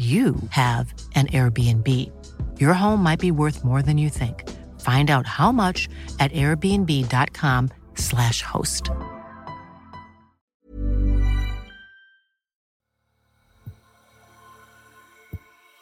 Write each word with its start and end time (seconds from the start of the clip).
you 0.00 0.34
have 0.48 0.94
an 1.14 1.26
Airbnb. 1.26 1.86
Your 2.58 2.72
home 2.72 3.02
might 3.02 3.20
be 3.20 3.30
worth 3.30 3.62
more 3.64 3.82
than 3.82 3.98
you 3.98 4.08
think. 4.08 4.48
Find 4.80 5.10
out 5.10 5.26
how 5.26 5.52
much 5.52 5.90
at 6.18 6.32
airbnb.com/slash 6.32 8.40
host. 8.42 8.90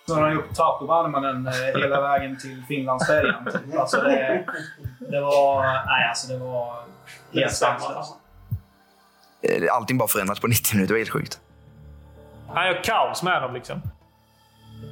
Så 0.06 0.14
har 0.14 0.22
han 0.22 0.34
gjort 0.34 0.54
Tapiovarmanen 0.54 1.46
eh, 1.46 1.52
hela 1.80 2.00
vägen 2.00 2.38
till 2.38 2.62
Finlandsfärjan. 2.68 3.44
Typ. 3.44 3.78
Alltså 3.78 4.00
det, 4.00 4.46
det 4.98 5.20
var... 5.20 5.62
Nej, 5.62 6.08
alltså 6.08 6.32
det 6.32 6.38
var 6.38 6.76
helt 7.32 7.52
sanslöst. 7.52 8.14
Eh, 9.42 9.74
Allting 9.74 9.98
bara 9.98 10.08
förändras 10.08 10.40
på 10.40 10.46
90 10.46 10.76
minuter. 10.76 10.88
Det 10.88 10.94
var 10.94 10.98
helt 10.98 11.10
sjukt. 11.10 11.40
Han 12.48 12.66
gör 12.66 12.84
kaos 12.84 13.22
med 13.22 13.42
dem 13.42 13.54
liksom. 13.54 13.82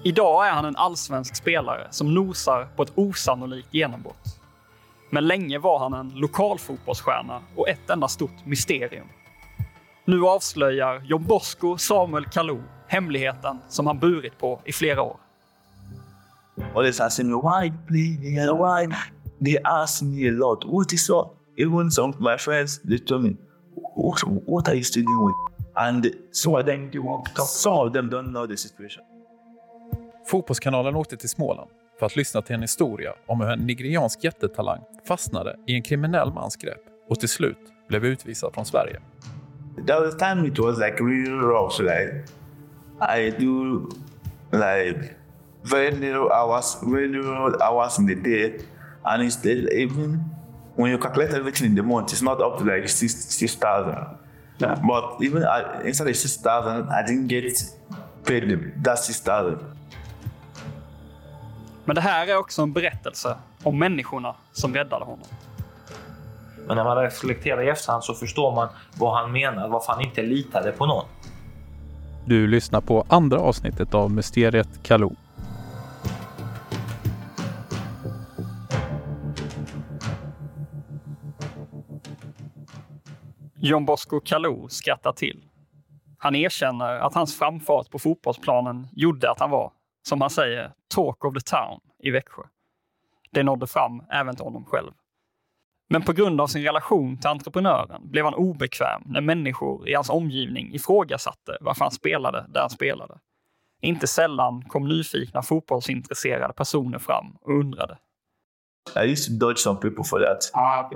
Idag 0.04 0.46
är 0.46 0.50
han 0.50 0.64
en 0.64 0.76
allsvensk 0.76 1.36
spelare 1.36 1.86
som 1.90 2.14
nosar 2.14 2.68
på 2.76 2.82
ett 2.82 2.92
osannolikt 2.94 3.74
genombrott. 3.74 4.40
Men 5.10 5.26
länge 5.26 5.58
var 5.58 5.78
han 5.78 5.94
en 5.94 6.08
lokal 6.08 6.58
fotbollsstjärna 6.58 7.42
och 7.56 7.68
ett 7.68 7.90
enda 7.90 8.08
stort 8.08 8.46
mysterium. 8.46 9.06
Nu 10.04 10.26
avslöjar 10.26 11.02
John 11.04 11.24
Bosco 11.24 11.78
Samuel 11.78 12.24
Kalou 12.24 12.62
hemligheten 12.86 13.58
som 13.68 13.86
han 13.86 13.98
burit 13.98 14.38
på 14.38 14.60
i 14.64 14.72
flera 14.72 15.02
år. 15.02 15.16
always 16.74 17.00
asking 17.00 17.28
me 17.28 17.34
why 17.34 17.72
play 17.86 18.38
and 18.38 18.58
why 18.58 18.86
they 19.40 19.58
ask 19.64 20.02
me 20.02 20.28
a 20.28 20.32
lot 20.32 20.64
what 20.64 20.92
is 20.92 21.10
up 21.10 21.36
even 21.56 21.90
some 21.90 22.10
of 22.10 22.20
my 22.20 22.36
friends 22.38 22.80
they 22.88 22.98
told 22.98 23.22
me 23.24 23.36
what, 23.94 24.22
what 24.46 24.68
are 24.68 24.74
you 24.74 24.84
still 24.84 25.04
doing 25.04 25.34
and 25.74 26.06
so 26.32 26.62
then 26.62 26.90
they 26.90 26.98
want 26.98 27.28
some 27.36 27.86
of 27.86 27.92
them 27.92 28.08
don't 28.08 28.32
know 28.32 28.46
the 28.46 28.56
situation 28.56 29.02
Fotbollskanalen 30.26 30.96
åkte 30.96 31.16
till 31.16 31.28
Småland 31.28 31.70
för 31.98 32.06
att 32.06 32.16
lyssna 32.16 32.42
till 32.42 32.54
en 32.54 32.62
historia 32.62 33.12
om 33.26 33.40
hur 33.40 33.50
en 33.50 33.58
nigeriansk 33.58 34.24
jättetalang 34.24 34.80
fastnade 35.04 35.56
i 35.66 35.74
en 35.74 35.82
kriminell 35.82 36.32
mans 36.32 36.56
grepp 36.56 36.82
och 37.08 37.20
till 37.20 37.28
slut 37.28 37.58
blev 37.88 38.04
utvisad 38.04 38.54
från 38.54 38.64
Sverige. 38.64 39.00
there 39.86 40.00
was 40.00 40.14
a 40.14 40.18
time 40.18 40.48
it 40.48 40.58
was 40.58 40.78
like 40.78 40.96
really 41.04 41.30
rough 41.30 41.80
like 41.80 42.24
i 43.00 43.30
do 43.30 43.88
like 44.52 45.14
very 45.62 45.90
little 45.90 46.30
hours 46.32 46.76
very 46.82 47.08
little 47.08 47.56
hours 47.62 47.98
in 47.98 48.06
the 48.06 48.14
day. 48.14 48.60
And 49.04 49.22
it's 49.22 49.34
still 49.34 49.68
even 49.72 50.24
when 50.76 50.90
you 50.90 50.98
calculate 50.98 51.36
everything 51.36 51.66
in 51.66 51.76
the 51.76 51.82
month 51.82 52.12
it's 52.12 52.22
not 52.22 52.40
up 52.40 52.58
to 52.58 52.64
like 52.64 52.88
six 52.88 53.14
six 53.14 53.54
thousand. 53.54 54.06
But 54.58 55.22
even 55.22 55.44
I, 55.44 55.82
inside 55.84 56.06
the 56.06 56.14
six 56.14 56.36
thousand 56.36 56.88
i 56.88 57.02
didn't 57.06 57.28
get 57.28 57.44
paid 58.24 58.48
the, 58.48 58.56
that 58.82 58.98
six 58.98 59.20
thousand 59.20 59.58
Men 61.86 61.94
det 61.94 62.00
här 62.00 62.26
är 62.26 62.36
också 62.36 62.62
en 62.62 62.72
berättelse 62.72 63.36
om 63.62 63.78
människorna 63.78 64.34
som 64.52 64.74
räddade 64.74 65.04
honom. 65.04 65.26
Men 66.66 66.76
när 66.76 66.84
man 66.84 66.96
reflekterar 66.96 67.62
i 67.62 67.68
efterhand 67.68 68.04
så 68.04 68.14
förstår 68.14 68.54
man 68.54 68.68
vad 68.98 69.16
han 69.16 69.32
menar, 69.32 69.68
varför 69.68 69.92
han 69.92 70.02
inte 70.02 70.22
litade 70.22 70.72
på 70.72 70.86
någon. 70.86 71.04
Du 72.24 72.46
lyssnar 72.46 72.80
på 72.80 73.04
andra 73.08 73.38
avsnittet 73.38 73.94
av 73.94 74.10
Mysteriet 74.10 74.82
Kalou. 74.82 75.16
John 83.58 83.84
Bosco 83.84 84.20
Kalou 84.20 84.68
skrattar 84.68 85.12
till. 85.12 85.44
Han 86.18 86.34
erkänner 86.34 86.98
att 86.98 87.14
hans 87.14 87.38
framfart 87.38 87.90
på 87.90 87.98
fotbollsplanen 87.98 88.88
gjorde 88.92 89.30
att 89.30 89.40
han 89.40 89.50
var, 89.50 89.72
som 90.08 90.20
han 90.20 90.30
säger, 90.30 90.72
talk 90.94 91.24
of 91.24 91.34
the 91.34 91.40
town 91.40 91.80
i 91.98 92.10
Växjö. 92.10 92.42
Det 93.30 93.42
nådde 93.42 93.66
fram 93.66 94.02
även 94.10 94.36
till 94.36 94.44
honom 94.44 94.64
själv. 94.64 94.92
Men 95.88 96.02
på 96.02 96.12
grund 96.12 96.40
av 96.40 96.46
sin 96.46 96.62
relation 96.62 97.18
till 97.18 97.30
entreprenören 97.30 98.10
blev 98.10 98.24
han 98.24 98.34
obekväm 98.34 99.02
när 99.06 99.20
människor 99.20 99.88
i 99.88 99.94
hans 99.94 100.10
omgivning 100.10 100.74
ifrågasatte 100.74 101.58
varför 101.60 101.84
han 101.84 101.90
spelade 101.90 102.46
där 102.48 102.60
han 102.60 102.70
spelade. 102.70 103.18
Inte 103.80 104.06
sällan 104.06 104.62
kom 104.62 104.88
nyfikna 104.88 105.42
fotbollsintresserade 105.42 106.52
personer 106.52 106.98
fram 106.98 107.36
och 107.40 107.60
undrade. 107.60 107.98
I 108.96 109.10
used 109.10 109.26
to 109.26 109.46
dodge 109.46 109.58
some 109.58 109.80
people 109.80 110.04
for 110.04 110.20
that. 110.20 110.50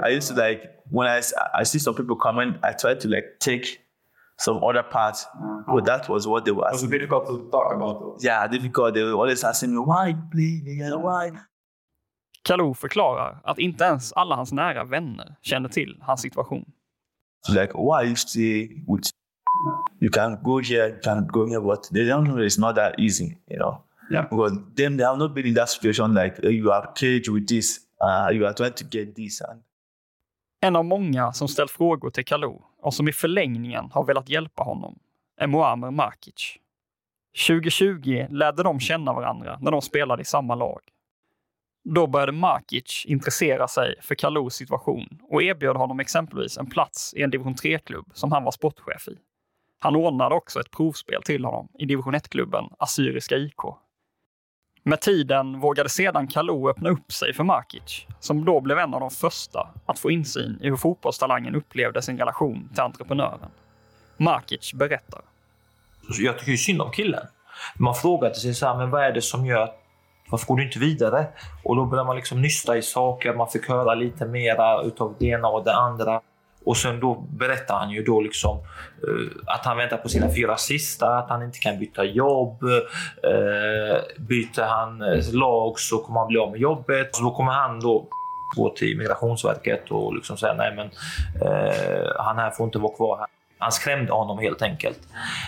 I 0.08 0.16
used 0.16 0.36
to 0.36 0.42
like 0.42 0.62
when 0.84 1.18
I, 1.18 1.20
I 1.62 1.64
see 1.64 1.80
some 1.80 1.96
people 1.96 2.16
coming, 2.16 2.48
I 2.48 2.72
try 2.82 3.00
to 3.00 3.08
like 3.08 3.26
take 3.40 3.64
some 4.40 4.58
other 4.64 4.82
part. 4.82 5.16
But 5.66 5.84
that 5.84 6.08
was 6.08 6.26
what 6.26 6.44
they 6.44 6.52
were 6.52 6.66
asking. 6.66 6.90
difficult 6.90 7.26
to 7.26 7.50
talk 7.50 7.74
about. 7.74 8.16
Yeah, 8.20 8.48
difficult. 8.48 8.94
They 8.94 9.02
were 9.02 9.12
always 9.12 9.44
asking 9.44 9.72
me 9.74 9.78
why 9.78 10.14
play 10.32 10.80
and 10.80 11.02
why. 11.02 11.38
Kalou 12.42 12.74
förklarar 12.74 13.40
att 13.44 13.58
inte 13.58 13.84
ens 13.84 14.12
alla 14.12 14.36
hans 14.36 14.52
nära 14.52 14.84
vänner 14.84 15.36
kände 15.42 15.68
till 15.68 15.98
hans 16.00 16.20
situation. 16.20 16.64
Like 17.48 17.72
why 17.74 18.02
you 18.02 18.16
stay 18.16 18.68
with 18.86 19.10
you 20.00 20.10
can 20.10 20.42
go 20.42 20.58
here, 20.58 20.88
you 20.88 21.00
can 21.02 21.26
go 21.26 21.46
here, 21.46 21.60
but 21.60 21.88
they 21.92 22.08
don't 22.08 22.24
know 22.24 22.38
it's 22.38 22.60
not 22.60 22.76
that 22.76 22.94
easy, 22.98 23.38
you 23.50 23.58
know. 23.58 23.84
Yeah. 24.10 24.22
Because 24.30 24.52
them 24.76 24.96
they 24.96 25.04
have 25.04 25.18
not 25.18 25.34
been 25.34 25.46
in 25.46 25.54
that 25.54 25.68
situation 25.68 26.14
like 26.14 26.38
you 26.42 26.72
are 26.72 26.92
caged 26.94 27.28
with 27.28 27.46
this, 27.46 27.80
uh, 28.00 28.30
you 28.32 28.46
are 28.46 28.54
trying 28.54 28.74
to 28.74 28.84
get 28.84 29.14
this 29.14 29.40
and 29.40 29.62
En 30.62 30.76
av 30.76 30.84
många 30.84 31.32
som 31.32 31.48
ställt 31.48 31.70
frågor 31.70 32.10
till 32.10 32.24
Kalou 32.24 32.62
och 32.82 32.94
som 32.94 33.08
i 33.08 33.12
förlängningen 33.12 33.90
har 33.92 34.04
velat 34.04 34.28
hjälpa 34.28 34.62
honom 34.62 34.98
är 35.36 35.46
Muamer 35.46 35.90
Markic. 35.90 36.56
2020 37.48 38.26
lärde 38.30 38.62
de 38.62 38.80
känna 38.80 39.12
varandra 39.12 39.58
när 39.60 39.70
de 39.70 39.82
spelade 39.82 40.22
i 40.22 40.24
samma 40.24 40.54
lag. 40.54 40.80
Då 41.84 42.06
började 42.06 42.32
Markic 42.32 43.04
intressera 43.06 43.68
sig 43.68 43.94
för 44.02 44.14
Kalous 44.14 44.54
situation 44.54 45.18
och 45.22 45.42
erbjöd 45.42 45.76
honom 45.76 46.00
exempelvis 46.00 46.58
en 46.58 46.70
plats 46.70 47.14
i 47.14 47.22
en 47.22 47.30
division 47.30 47.54
3-klubb 47.54 48.10
som 48.14 48.32
han 48.32 48.44
var 48.44 48.50
sportchef 48.50 49.08
i. 49.08 49.18
Han 49.78 49.96
ordnade 49.96 50.34
också 50.34 50.60
ett 50.60 50.70
provspel 50.70 51.22
till 51.22 51.44
honom 51.44 51.68
i 51.78 51.84
division 51.84 52.14
1-klubben 52.14 52.64
Assyriska 52.78 53.36
IK. 53.36 53.60
Med 54.82 55.00
tiden 55.00 55.60
vågade 55.60 55.88
sedan 55.88 56.26
Kalou 56.26 56.70
öppna 56.70 56.90
upp 56.90 57.12
sig 57.12 57.34
för 57.34 57.44
Markic, 57.44 58.06
som 58.20 58.44
då 58.44 58.60
blev 58.60 58.78
en 58.78 58.94
av 58.94 59.00
de 59.00 59.10
första 59.10 59.68
att 59.86 59.98
få 59.98 60.10
insyn 60.10 60.58
i 60.62 60.68
hur 60.68 60.76
fotbollstalangen 60.76 61.54
upplevde 61.54 62.02
sin 62.02 62.18
relation 62.18 62.68
till 62.72 62.80
entreprenören. 62.80 63.50
Markic 64.16 64.74
berättar. 64.74 65.20
Jag 66.18 66.38
tycker 66.38 66.52
ju 66.52 66.58
synd 66.58 66.82
om 66.82 66.90
killen. 66.90 67.26
Man 67.78 67.94
frågade 67.94 68.34
sig 68.34 68.54
så 68.54 68.66
här, 68.66 68.76
men 68.76 68.90
vad 68.90 69.04
är 69.04 69.12
det 69.12 69.22
som 69.22 69.46
gör 69.46 69.62
att 69.62 69.76
varför 70.30 70.46
går 70.46 70.56
du 70.56 70.64
inte 70.64 70.78
vidare? 70.78 71.26
Och 71.64 71.76
då 71.76 71.84
började 71.84 72.06
man 72.06 72.16
liksom 72.16 72.42
nysta 72.42 72.76
i 72.76 72.82
saker, 72.82 73.34
man 73.34 73.48
fick 73.48 73.68
höra 73.68 73.94
lite 73.94 74.26
mera 74.26 74.82
utav 74.82 75.14
det 75.18 75.26
ena 75.26 75.48
och 75.48 75.64
det 75.64 75.74
andra. 75.74 76.20
Och 76.64 76.76
sen 76.76 77.00
då 77.00 77.14
berättar 77.14 77.74
han 77.74 77.90
ju 77.90 78.02
då 78.02 78.20
liksom 78.20 78.58
eh, 78.58 79.54
att 79.54 79.64
han 79.64 79.76
väntar 79.76 79.96
på 79.96 80.08
sina 80.08 80.34
fyra 80.34 80.56
sista, 80.56 81.18
att 81.18 81.28
han 81.28 81.42
inte 81.42 81.58
kan 81.58 81.78
byta 81.78 82.04
jobb. 82.04 82.62
Uh, 82.62 84.00
byter 84.18 84.62
han 84.62 85.02
eh, 85.02 85.32
lag 85.32 85.78
så 85.78 85.98
kommer 85.98 86.20
han 86.20 86.28
bli 86.28 86.38
av 86.38 86.50
med 86.50 86.60
jobbet. 86.60 87.16
Så 87.16 87.22
då 87.22 87.30
kommer 87.30 87.52
han 87.52 87.80
då 87.80 88.06
gå 88.56 88.70
till 88.70 88.98
Migrationsverket 88.98 89.90
och 89.90 90.14
liksom 90.14 90.36
säga 90.36 90.54
nej 90.54 90.74
men 90.76 90.90
han 92.16 92.38
här 92.38 92.50
får 92.50 92.66
inte 92.66 92.78
vara 92.78 92.96
kvar 92.96 93.18
här. 93.18 93.26
Han 93.60 93.72
skrämde 93.72 94.12
honom 94.12 94.38
helt 94.38 94.62
enkelt, 94.62 94.98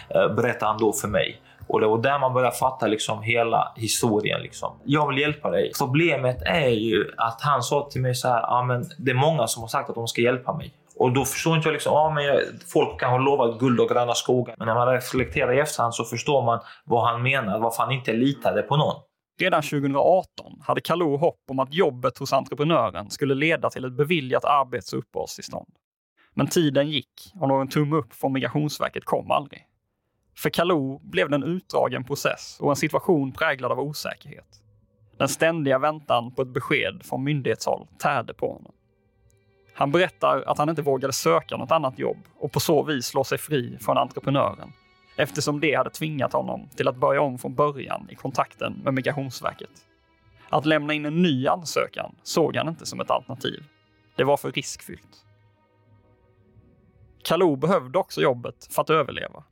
eh, 0.09 0.29
berättar 0.29 0.67
han 0.67 0.79
då 0.79 0.93
för 0.93 1.09
mig. 1.09 1.41
Och 1.67 1.81
det 1.81 1.87
var 1.87 1.99
där 1.99 2.19
man 2.19 2.35
började 2.35 2.57
fatta 2.57 2.87
liksom 2.87 3.23
hela 3.23 3.73
historien. 3.77 4.41
Liksom. 4.43 4.73
Jag 4.85 5.09
vill 5.09 5.19
hjälpa 5.19 5.51
dig. 5.51 5.73
Problemet 5.79 6.43
är 6.43 6.69
ju 6.69 7.11
att 7.17 7.41
han 7.41 7.63
sa 7.63 7.89
till 7.93 8.01
mig 8.01 8.15
så 8.15 8.29
här, 8.29 8.43
ah, 8.43 8.63
men 8.63 8.85
det 8.99 9.11
är 9.11 9.15
många 9.15 9.47
som 9.47 9.63
har 9.63 9.69
sagt 9.69 9.89
att 9.89 9.95
de 9.95 10.09
ska 10.09 10.21
hjälpa 10.21 10.53
mig. 10.57 10.73
Och 11.03 11.13
då 11.13 11.25
förstår 11.25 11.57
inte 11.57 11.69
jag 11.69 11.73
liksom, 11.73 11.93
ah, 11.93 12.11
men 12.11 12.25
jag, 12.25 12.41
folk 12.73 13.01
kan 13.01 13.11
ha 13.11 13.19
lovat 13.19 13.59
guld 13.59 13.81
och 13.81 13.89
gröna 13.89 14.15
skogar. 14.15 14.55
Men 14.59 14.67
när 14.67 14.75
man 14.75 14.89
reflekterar 14.89 15.53
i 15.53 15.61
efterhand 15.61 15.95
så 15.95 16.05
förstår 16.05 16.43
man 16.43 16.61
vad 16.85 17.07
han 17.07 17.23
menar, 17.23 17.59
varför 17.59 17.83
han 17.83 17.93
inte 17.93 18.13
litade 18.13 18.63
på 18.63 18.77
någon. 18.77 18.95
Redan 19.41 19.63
2018 19.63 20.27
hade 20.67 20.81
Kalou 20.81 21.17
hopp 21.17 21.41
om 21.49 21.59
att 21.59 21.75
jobbet 21.75 22.19
hos 22.19 22.33
entreprenören 22.33 23.11
skulle 23.11 23.35
leda 23.35 23.71
till 23.71 23.85
ett 23.85 23.93
beviljat 23.93 24.45
arbets 24.45 24.93
och 24.93 24.99
uppehållstillstånd. 24.99 25.69
Men 26.35 26.47
tiden 26.47 26.91
gick 26.91 27.33
och 27.41 27.49
någon 27.49 27.69
tumme 27.69 27.97
upp 27.97 28.15
från 28.15 28.33
Migrationsverket 28.33 29.05
kom 29.05 29.31
aldrig. 29.31 29.67
För 30.37 30.51
Kalou 30.51 30.99
blev 31.03 31.31
det 31.31 31.37
en 31.37 31.45
utdragen 31.45 32.05
process 32.05 32.59
och 32.61 32.71
en 32.71 32.77
situation 32.77 33.33
präglad 33.33 33.73
av 33.73 33.81
osäkerhet. 33.81 34.63
Den 35.19 35.29
ständiga 35.29 35.79
väntan 35.79 36.35
på 36.35 36.43
ett 36.43 36.49
besked 36.49 37.03
från 37.05 37.25
myndighetshåll 37.25 37.87
tärde 37.99 38.35
på 38.35 38.53
honom. 38.53 38.73
Han 39.75 39.93
berättar 39.93 40.43
att 40.47 40.59
han 40.59 40.69
inte 40.69 40.83
vågade 40.83 41.13
söka 41.13 41.57
något 41.57 41.71
annat 41.71 41.99
jobb 41.99 42.19
och 42.39 42.53
på 42.53 42.61
så 42.61 42.83
vis 42.83 43.07
slå 43.07 43.25
sig 43.25 43.39
fri 43.39 43.79
från 43.81 43.99
entreprenören 43.99 44.73
eftersom 45.17 45.61
det 45.61 45.75
hade 45.75 45.91
tvingat 45.91 46.33
honom 46.33 46.69
till 46.77 46.89
att 46.89 46.97
börja 46.97 47.21
om 47.21 47.39
från 47.39 47.55
början 47.55 48.09
i 48.11 48.15
kontakten 48.15 48.81
med 48.85 48.95
Migrationsverket. 48.95 49.71
Att 50.49 50.67
lämna 50.67 50.93
in 50.93 51.07
en 51.07 51.23
ny 51.23 51.47
ansökan 51.47 52.15
såg 52.23 52.57
han 52.57 52.69
inte 52.69 52.87
som 52.87 53.01
ett 53.01 53.11
alternativ. 53.11 53.65
Det 54.17 54.25
var 54.25 54.37
för 54.37 54.53
riskfyllt. 54.53 55.27
Kalou 57.25 57.57
behövde 57.57 57.99
också 57.99 58.21
jobbet 58.21 58.69
för 58.71 58.83
att 58.83 58.91
överleva. 58.91 59.45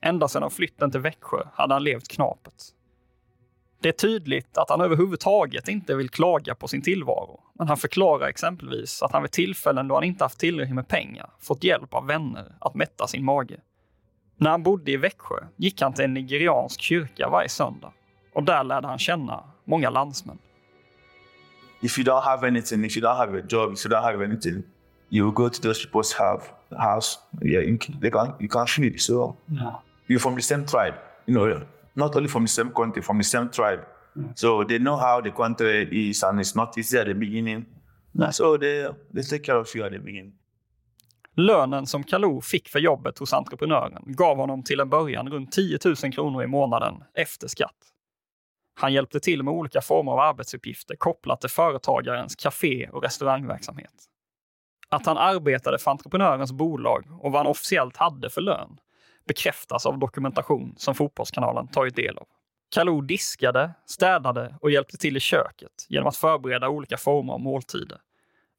Ända 0.00 0.28
sedan 0.28 0.50
flytten 0.50 0.90
till 0.90 1.00
Växjö 1.00 1.38
hade 1.54 1.74
han 1.74 1.84
levt 1.84 2.08
knapert. 2.08 2.62
Det 3.80 3.88
är 3.88 3.92
tydligt 3.92 4.58
att 4.58 4.70
han 4.70 4.80
överhuvudtaget 4.80 5.68
inte 5.68 5.94
vill 5.94 6.08
klaga 6.10 6.54
på 6.54 6.68
sin 6.68 6.82
tillvaro, 6.82 7.40
men 7.58 7.68
han 7.68 7.76
förklarar 7.76 8.28
exempelvis 8.28 9.02
att 9.02 9.12
han 9.12 9.22
vid 9.22 9.30
tillfällen 9.30 9.88
då 9.88 9.94
han 9.94 10.04
inte 10.04 10.24
haft 10.24 10.38
tillräckligt 10.38 10.74
med 10.74 10.88
pengar 10.88 11.30
fått 11.40 11.64
hjälp 11.64 11.94
av 11.94 12.06
vänner 12.06 12.52
att 12.60 12.74
mätta 12.74 13.06
sin 13.06 13.24
mage. 13.24 13.60
När 14.36 14.50
han 14.50 14.62
bodde 14.62 14.90
i 14.90 14.96
Växjö 14.96 15.36
gick 15.56 15.82
han 15.82 15.92
till 15.92 16.04
en 16.04 16.14
nigeriansk 16.14 16.80
kyrka 16.80 17.28
varje 17.28 17.48
söndag 17.48 17.92
och 18.34 18.42
där 18.42 18.64
lärde 18.64 18.86
han 18.86 18.98
känna 18.98 19.44
många 19.64 19.90
landsmän. 19.90 20.38
If 21.80 21.98
you 21.98 22.04
don't 22.04 22.22
have 22.22 22.46
anything, 22.48 22.84
if 22.84 22.96
you 22.96 23.06
don't 23.06 23.16
have 23.16 23.38
a 23.38 23.42
job, 23.48 23.72
if 23.72 23.86
you 23.86 23.94
don't 23.94 24.02
have 24.02 24.24
anything, 24.24 24.62
you 25.10 25.32
go 25.32 25.48
to 25.48 25.62
those 25.62 25.88
people's 25.88 26.14
have, 26.18 26.42
house. 26.70 27.18
Yeah, 27.42 27.62
you 27.64 27.78
they 28.00 28.10
can, 28.10 28.32
you 28.40 28.48
can 28.48 28.66
feed. 28.66 29.00
So 29.00 29.36
Yeah. 29.48 29.74
you're 30.08 30.18
from 30.18 30.34
the 30.34 30.42
same 30.42 30.64
tribe, 30.66 30.94
you 31.26 31.34
know, 31.34 31.62
not 31.94 32.16
only 32.16 32.28
from 32.28 32.44
the 32.44 32.48
same 32.48 32.70
country, 32.70 33.02
from 33.02 33.18
the 33.18 33.24
same 33.24 33.48
tribe. 33.50 33.80
So 34.34 34.64
they 34.64 34.78
know 34.78 34.96
how 34.96 35.20
the 35.20 35.30
country 35.30 36.08
is, 36.10 36.22
and 36.22 36.40
it's 36.40 36.54
not 36.56 36.78
easy 36.78 36.98
at 36.98 37.06
the 37.06 37.14
beginning. 37.14 37.64
So 38.30 38.58
they 38.58 38.88
they 39.14 39.22
take 39.22 39.44
care 39.44 39.56
of 39.56 39.76
you 39.76 39.86
at 39.86 39.92
the 39.92 39.98
beginning. 39.98 40.32
Lönen 41.36 41.86
som 41.86 42.04
Kalou 42.04 42.40
fick 42.40 42.68
för 42.68 42.78
jobbet 42.78 43.18
hos 43.18 43.32
entreprenören 43.32 44.02
gav 44.06 44.36
honom 44.36 44.62
till 44.62 44.80
en 44.80 44.88
början 44.88 45.28
runt 45.28 45.52
10 45.52 45.78
000 45.84 46.12
kronor 46.12 46.42
i 46.42 46.46
månaden 46.46 46.94
efter 47.14 47.48
skatt. 47.48 47.76
Han 48.74 48.92
hjälpte 48.92 49.20
till 49.20 49.42
med 49.42 49.54
olika 49.54 49.80
former 49.80 50.12
av 50.12 50.18
arbetsuppgifter 50.18 50.96
kopplat 50.96 51.40
till 51.40 51.50
företagarens 51.50 52.36
café 52.36 52.88
och 52.92 53.02
restaurangverksamhet. 53.02 53.94
Att 54.88 55.06
han 55.06 55.16
arbetade 55.18 55.78
för 55.78 55.90
entreprenörens 55.90 56.52
bolag 56.52 57.04
och 57.10 57.32
vad 57.32 57.40
han 57.40 57.46
officiellt 57.46 57.96
hade 57.96 58.30
för 58.30 58.40
lön 58.40 58.78
bekräftas 59.28 59.86
av 59.86 59.98
dokumentation 59.98 60.74
som 60.76 60.94
Fotbollskanalen 60.94 61.68
tagit 61.68 61.96
del 61.96 62.18
av. 62.18 62.26
Kalou 62.70 63.02
diskade, 63.02 63.74
städade 63.86 64.56
och 64.60 64.70
hjälpte 64.70 64.96
till 64.96 65.16
i 65.16 65.20
köket 65.20 65.86
genom 65.88 66.08
att 66.08 66.16
förbereda 66.16 66.68
olika 66.68 66.96
former 66.96 67.32
av 67.32 67.40
måltider. 67.40 67.98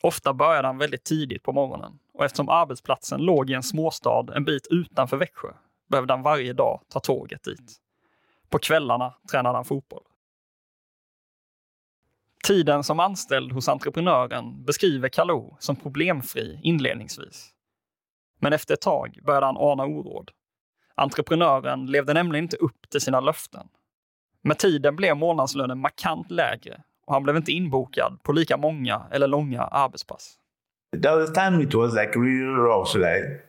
Ofta 0.02 0.34
började 0.34 0.68
han 0.68 0.78
väldigt 0.78 1.04
tidigt 1.04 1.44
på 1.44 1.52
morgonen 1.52 2.00
och 2.14 2.26
eftersom 2.26 2.50
arbetsplatsen 2.50 3.22
låg 3.22 3.50
i 3.50 3.54
en 3.54 3.64
småstad 3.64 4.26
en 4.36 4.46
bit 4.46 4.68
utanför 4.70 5.18
Växjö 5.18 5.50
behövde 5.90 6.14
han 6.14 6.22
varje 6.22 6.54
dag 6.54 6.82
ta 6.90 7.00
tåget 7.00 7.44
dit. 7.44 7.78
På 8.50 8.60
kvällarna 8.60 9.14
tränade 9.32 9.58
han 9.58 9.66
fotboll. 9.66 10.04
Tiden 12.44 12.84
som 12.84 13.00
anställd 13.00 13.52
hos 13.52 13.70
entreprenören 13.70 14.66
beskriver 14.66 15.10
Kalou 15.10 15.56
som 15.60 15.76
problemfri 15.76 16.60
inledningsvis. 16.64 17.50
Men 18.40 18.54
efter 18.54 18.74
ett 18.74 18.82
tag 18.82 19.20
började 19.26 19.46
han 19.46 19.58
ana 19.58 19.86
oråd. 19.86 20.32
Entreprenören 21.00 21.86
levde 21.86 22.14
nämligen 22.14 22.46
inte 22.46 22.58
upp 22.58 22.90
till 22.90 23.02
sina 23.02 23.20
löften. 23.20 23.68
Med 24.42 24.58
tiden 24.58 24.96
blev 24.96 25.18
månadslönen 25.18 25.80
markant 25.80 26.32
lägre 26.32 26.82
och 27.06 27.14
han 27.14 27.24
blev 27.24 27.36
inte 27.36 27.52
inbokad 27.52 28.24
på 28.24 28.32
lika 28.32 28.58
många 28.58 29.02
eller 29.12 29.28
långa 29.28 29.62
arbetspass. 29.62 30.38
There 31.02 31.16
was 31.16 31.30
a 31.30 31.34
time 31.34 31.64
it 31.64 31.74
was 31.74 31.94
like 31.94 32.20
really 32.20 32.46
rough. 32.46 32.98
Like 32.98 33.42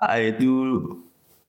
I 0.00 0.30
do 0.30 0.80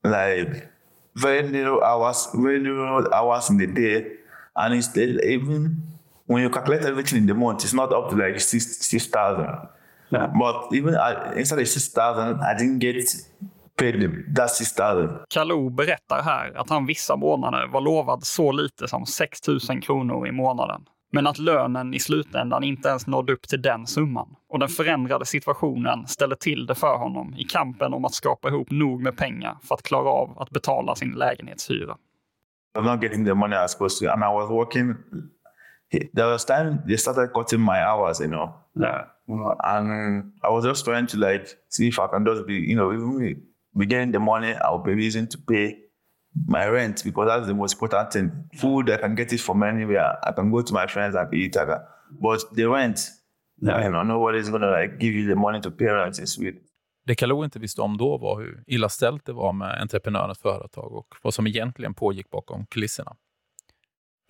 like 0.03 0.67
very 1.13 1.41
little 1.41 1.81
hours, 1.81 2.29
very 2.33 2.59
little 2.59 3.07
hours 3.13 3.49
in 3.49 3.57
the 3.57 3.67
day, 3.67 4.05
and 4.53 4.75
it's 4.75 4.89
still 4.89 5.19
even 5.21 5.81
when 6.25 6.43
you 6.43 6.49
calculate 6.49 6.85
everything 6.85 7.17
in 7.17 7.27
the 7.27 7.33
month, 7.33 7.63
it's 7.63 7.73
not 7.73 7.93
up 7.93 8.09
to 8.09 8.15
like 8.15 8.39
six 8.39 8.77
six 8.77 9.07
thousand. 9.07 9.67
Yeah. 10.11 10.27
But 10.27 10.73
even 10.73 10.95
I, 10.95 11.33
instead 11.35 11.59
of 11.59 11.67
six 11.67 11.87
thousand, 11.89 12.41
I 12.41 12.53
didn't 12.57 12.79
get 12.79 12.95
That's 13.77 14.47
six 14.47 14.73
thousand. 14.73 15.19
Kalou 15.29 15.69
berättar 15.69 16.21
här 16.21 16.57
att 16.57 16.69
han 16.69 16.85
vissa 16.85 17.15
månader 17.15 17.67
var 17.67 17.81
lovad 17.81 18.23
så 18.23 18.51
lite 18.51 18.87
som 18.87 19.05
6 19.05 19.47
000 19.47 19.81
kronor 19.81 20.27
i 20.27 20.31
månaden. 20.31 20.81
Men 21.11 21.27
att 21.27 21.37
lönen 21.37 21.93
i 21.93 21.99
slutändan 21.99 22.63
inte 22.63 22.89
ens 22.89 23.07
nådde 23.07 23.33
upp 23.33 23.47
till 23.47 23.61
den 23.61 23.87
summan. 23.87 24.35
Och 24.49 24.59
den 24.59 24.69
förändrade 24.69 25.25
situationen 25.25 26.07
ställde 26.07 26.35
till 26.35 26.65
det 26.65 26.75
för 26.75 26.97
honom 26.97 27.33
i 27.37 27.43
kampen 27.43 27.93
om 27.93 28.05
att 28.05 28.13
skapa 28.13 28.49
ihop 28.49 28.71
nog 28.71 29.01
med 29.01 29.17
pengar 29.17 29.57
för 29.61 29.75
att 29.75 29.83
klara 29.83 30.09
av 30.09 30.39
att 30.39 30.49
betala 30.49 30.95
sin 30.95 31.11
lägenhetshyra. 31.11 31.97
I 32.75 32.79
was 32.79 32.85
not 32.85 33.03
getting 33.03 33.25
the 33.25 33.33
money 33.33 33.55
I 33.55 33.61
was 33.61 33.71
supposed 33.71 33.99
to, 33.99 34.13
and 34.13 34.23
I 34.23 34.33
was 34.33 34.49
working. 34.49 34.95
There 36.13 36.27
was 36.27 36.45
time 36.45 36.77
they 36.87 36.97
started 36.97 37.33
cutting 37.33 37.61
my 37.61 37.79
hours, 37.81 38.21
you 38.21 38.29
know. 38.29 38.49
Yeah. 38.79 39.05
And 39.59 40.33
I 40.43 40.49
was 40.49 40.65
just 40.65 40.85
trying 40.85 41.07
to 41.07 41.17
like 41.17 41.45
see 41.69 41.87
if 41.87 41.99
I 41.99 42.07
can 42.07 42.25
just 42.25 42.45
be, 42.45 42.53
you 42.53 42.75
know, 42.75 42.93
even 42.93 43.41
me 43.75 43.85
be 43.85 43.89
getting 43.95 44.11
the 44.11 44.19
money, 44.19 44.53
I'll 44.53 44.83
be 44.83 44.91
using 45.07 45.27
to 45.27 45.37
pay 45.47 45.75
my 46.47 46.67
rent 46.69 47.03
because 47.03 47.27
that's 47.29 47.47
the 47.47 47.53
most 47.53 47.73
important 47.73 48.13
thing. 48.13 48.31
Food, 48.61 48.89
I 48.89 48.97
can 48.97 49.15
get 49.15 49.33
it 49.33 49.41
from 49.41 49.63
anywhere. 49.63 50.17
I 50.29 50.31
can 50.35 50.51
go 50.51 50.61
to 50.61 50.73
my 50.73 50.87
friends 50.87 51.15
and 51.15 51.33
eat. 51.33 51.55
I 51.57 51.65
can, 51.65 51.79
but 52.21 52.39
the 52.55 52.65
rent, 52.67 52.99
Yeah. 53.61 53.83
you 53.83 53.89
know, 53.89 54.03
nobody's 54.03 54.49
gonna 54.51 54.81
like 54.81 54.97
give 54.99 55.13
you 55.13 55.29
the 55.29 55.35
money 55.35 55.61
to 55.61 55.71
pay 55.71 55.85
rent 55.87 56.19
in 56.19 56.27
Sweden. 56.27 56.61
Det 57.07 57.15
Kalou 57.15 57.43
inte 57.45 57.59
visste 57.59 57.81
om 57.81 57.97
då 57.97 58.17
var 58.17 58.39
hur 58.41 58.63
illa 58.67 58.89
ställt 58.89 59.25
det 59.25 59.33
var 59.33 59.53
med 59.53 59.81
entreprenörens 59.81 60.39
företag 60.39 60.93
och 60.93 61.15
vad 61.21 61.33
som 61.33 61.47
egentligen 61.47 61.93
pågick 61.93 62.29
bakom 62.29 62.65
kulisserna. 62.65 63.15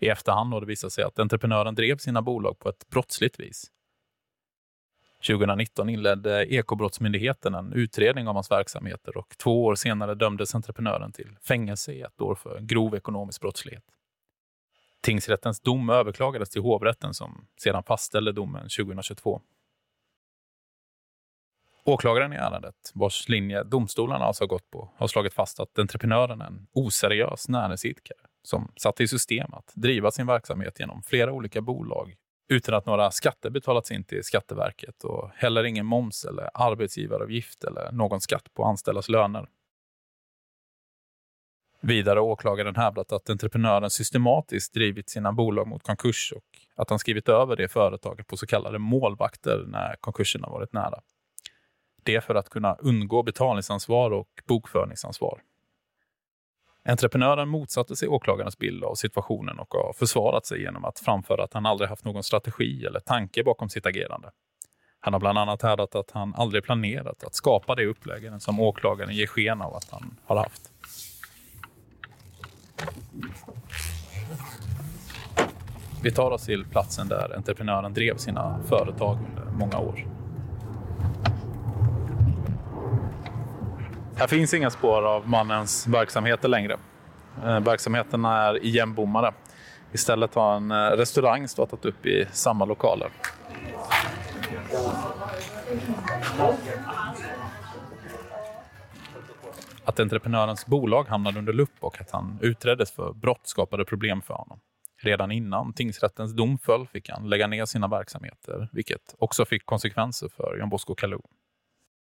I 0.02 0.08
efterhand 0.10 0.54
har 0.54 0.62
det 0.62 0.68
visat 0.68 0.92
sig 0.92 1.04
att 1.04 1.20
entreprenören 1.20 1.76
drev 1.76 1.98
sina 1.98 2.22
bolag 2.22 2.60
på 2.60 2.70
ett 2.70 2.90
brottsligt 2.90 3.40
vis. 3.40 3.64
2019 5.28 5.90
inledde 5.90 6.54
Ekobrottsmyndigheten 6.54 7.56
en 7.56 7.74
utredning 7.74 8.28
om 8.28 8.36
hans 8.36 8.52
verksamheter 8.52 9.18
och 9.18 9.36
två 9.38 9.66
år 9.66 9.76
senare 9.76 10.16
dömdes 10.16 10.56
entreprenören 10.56 11.12
till 11.12 11.38
fängelse 11.48 11.94
i 11.94 12.02
ett 12.02 12.22
år 12.22 12.36
för 12.36 12.60
grov 12.60 12.96
ekonomisk 12.96 13.42
brottslighet. 13.42 13.84
Tingsrättens 15.02 15.62
dom 15.62 15.90
överklagades 15.90 16.50
till 16.50 16.62
hovrätten 16.62 17.14
som 17.14 17.48
sedan 17.58 17.84
fastställde 17.84 18.32
domen 18.32 18.64
2022. 18.64 19.42
Åklagaren 21.84 22.34
i 22.34 22.36
ärendet, 22.36 22.92
vars 22.94 23.30
linje 23.30 23.64
domstolarna 23.64 24.26
alltså 24.26 24.44
har 24.44 24.48
gått 24.48 24.70
på, 24.72 24.90
har 24.96 25.08
slagit 25.08 25.34
fast 25.34 25.60
att 25.60 25.80
entreprenören 25.80 26.42
är 26.42 26.46
en 26.46 26.68
oseriös 26.74 27.50
näringsidkare 27.50 28.18
som 28.44 28.72
satte 28.76 29.04
i 29.04 29.08
system 29.08 29.54
att 29.54 29.72
driva 29.76 30.12
sin 30.12 30.28
verksamhet 30.28 30.80
genom 30.80 31.04
flera 31.04 31.32
olika 31.32 31.62
bolag 31.62 32.16
utan 32.48 32.76
att 32.76 32.86
några 32.86 33.12
skatter 33.12 33.50
betalats 33.50 33.92
in 33.92 34.04
till 34.04 34.24
Skatteverket 34.24 35.04
och 35.04 35.30
heller 35.36 35.64
ingen 35.64 35.86
moms 35.86 36.26
eller 36.26 36.50
arbetsgivaravgift 36.54 37.64
eller 37.64 37.92
någon 37.92 38.22
skatt 38.22 38.54
på 38.54 38.64
anställdas 38.64 39.10
löner. 39.10 39.48
Vidare 41.82 42.20
har 42.20 42.26
åklagaren 42.26 42.76
hävdat 42.76 43.12
att 43.12 43.30
entreprenören 43.30 43.90
systematiskt 43.90 44.74
drivit 44.74 45.10
sina 45.10 45.32
bolag 45.32 45.68
mot 45.68 45.84
konkurs 45.84 46.34
och 46.36 46.44
att 46.76 46.90
han 46.90 47.00
skrivit 47.00 47.30
över 47.30 47.56
det 47.56 47.68
företaget 47.68 48.28
på 48.28 48.38
så 48.38 48.48
kallade 48.48 48.80
målvakter 48.80 49.66
när 49.68 49.96
konkursen 50.00 50.44
har 50.44 50.52
varit 50.52 50.74
nära. 50.74 51.02
Det 52.04 52.22
för 52.22 52.36
att 52.36 52.50
kunna 52.50 52.76
undgå 52.76 53.24
betalningsansvar 53.24 54.12
och 54.12 54.30
bokföringsansvar. 54.46 55.42
Entreprenören 56.88 57.50
motsatte 57.50 57.96
sig 57.96 58.08
åklagarens 58.08 58.58
bild 58.58 58.84
av 58.84 58.96
situationen 58.96 59.60
och 59.60 59.74
har 59.74 59.94
försvarat 59.94 60.46
sig 60.46 60.62
genom 60.62 60.86
att 60.86 61.00
framföra 61.00 61.44
att 61.44 61.54
han 61.54 61.66
aldrig 61.66 61.90
haft 61.90 62.06
någon 62.06 62.24
strategi 62.24 62.86
eller 62.86 63.00
tanke 63.00 63.44
bakom 63.44 63.70
sitt 63.70 63.86
agerande. 63.86 64.32
Han 65.00 65.14
har 65.14 65.20
bland 65.20 65.38
annat 65.38 65.62
hävdat 65.62 65.96
att 65.96 66.12
han 66.12 66.36
aldrig 66.36 66.64
planerat 66.64 67.24
att 67.24 67.36
skapa 67.36 67.76
det 67.76 67.86
uppläggen 67.86 68.40
som 68.40 68.60
åklagaren 68.60 69.16
ger 69.16 69.28
sken 69.28 69.62
av 69.62 69.76
att 69.76 69.90
han 69.92 70.20
har 70.26 70.36
haft. 70.36 70.72
Vi 76.04 76.12
tar 76.12 76.32
oss 76.32 76.46
till 76.46 76.66
platsen 76.66 77.08
där 77.08 77.36
entreprenören 77.36 77.94
drev 77.94 78.18
sina 78.18 78.60
företag 78.70 79.18
under 79.30 79.52
många 79.52 79.80
år. 79.80 80.15
Här 84.18 84.28
finns 84.28 84.54
inga 84.54 84.70
spår 84.70 85.08
av 85.08 85.30
mannens 85.30 85.88
verksamheter 85.88 86.48
längre. 86.48 86.78
Eh, 87.44 87.60
verksamheterna 87.60 88.42
är 88.42 88.66
igenbommade. 88.66 89.34
Istället 89.92 90.36
har 90.36 90.56
en 90.56 90.72
eh, 90.72 90.76
restaurang 90.76 91.48
startat 91.48 91.86
upp 91.86 92.06
i 92.06 92.28
samma 92.32 92.66
lokaler. 92.66 93.10
Att 99.86 100.00
entreprenörens 100.00 100.66
bolag 100.66 101.08
hamnade 101.08 101.40
under 101.40 101.54
lupp 101.54 101.76
och 101.80 102.02
att 102.02 102.12
han 102.12 102.40
utreddes 102.42 102.92
för 102.92 103.14
brott 103.14 103.48
skapade 103.48 103.86
problem 103.86 104.22
för 104.22 104.34
honom. 104.34 104.60
Redan 105.02 105.32
innan 105.32 105.74
tingsrättens 105.74 106.34
dom 106.34 106.58
föll 106.58 106.88
fick 106.88 107.10
han 107.10 107.30
lägga 107.30 107.48
ner 107.48 107.66
sina 107.66 107.88
verksamheter, 107.88 108.70
vilket 108.72 109.16
också 109.18 109.46
fick 109.46 109.66
konsekvenser 109.66 110.30
för 110.38 110.58
John 110.60 110.70
Bosco 110.70 110.96
Kalou. 110.96 111.22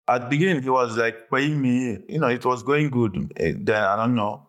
At 0.07 0.21
the 0.21 0.27
beginning, 0.27 0.63
he 0.63 0.69
was 0.69 0.97
like 0.97 1.17
paying 1.31 1.61
me, 1.61 1.97
you 2.09 2.19
know, 2.19 2.31
it 2.31 2.45
was 2.45 2.63
going 2.63 2.89
good. 2.91 3.15
Eh, 3.35 3.53
Then 3.65 3.83
I 3.83 3.95
don't 3.97 4.15
know. 4.15 4.41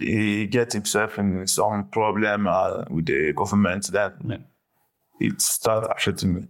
He 0.00 0.46
get 0.46 0.72
himself 0.72 1.18
in 1.18 1.46
some 1.48 1.90
problem 1.90 2.46
uh, 2.46 2.84
with 2.90 3.06
the 3.06 3.32
government. 3.32 3.92
Then 3.92 4.44
it 5.20 5.40
started 5.40 5.90
affecting 5.90 6.34
me. 6.34 6.42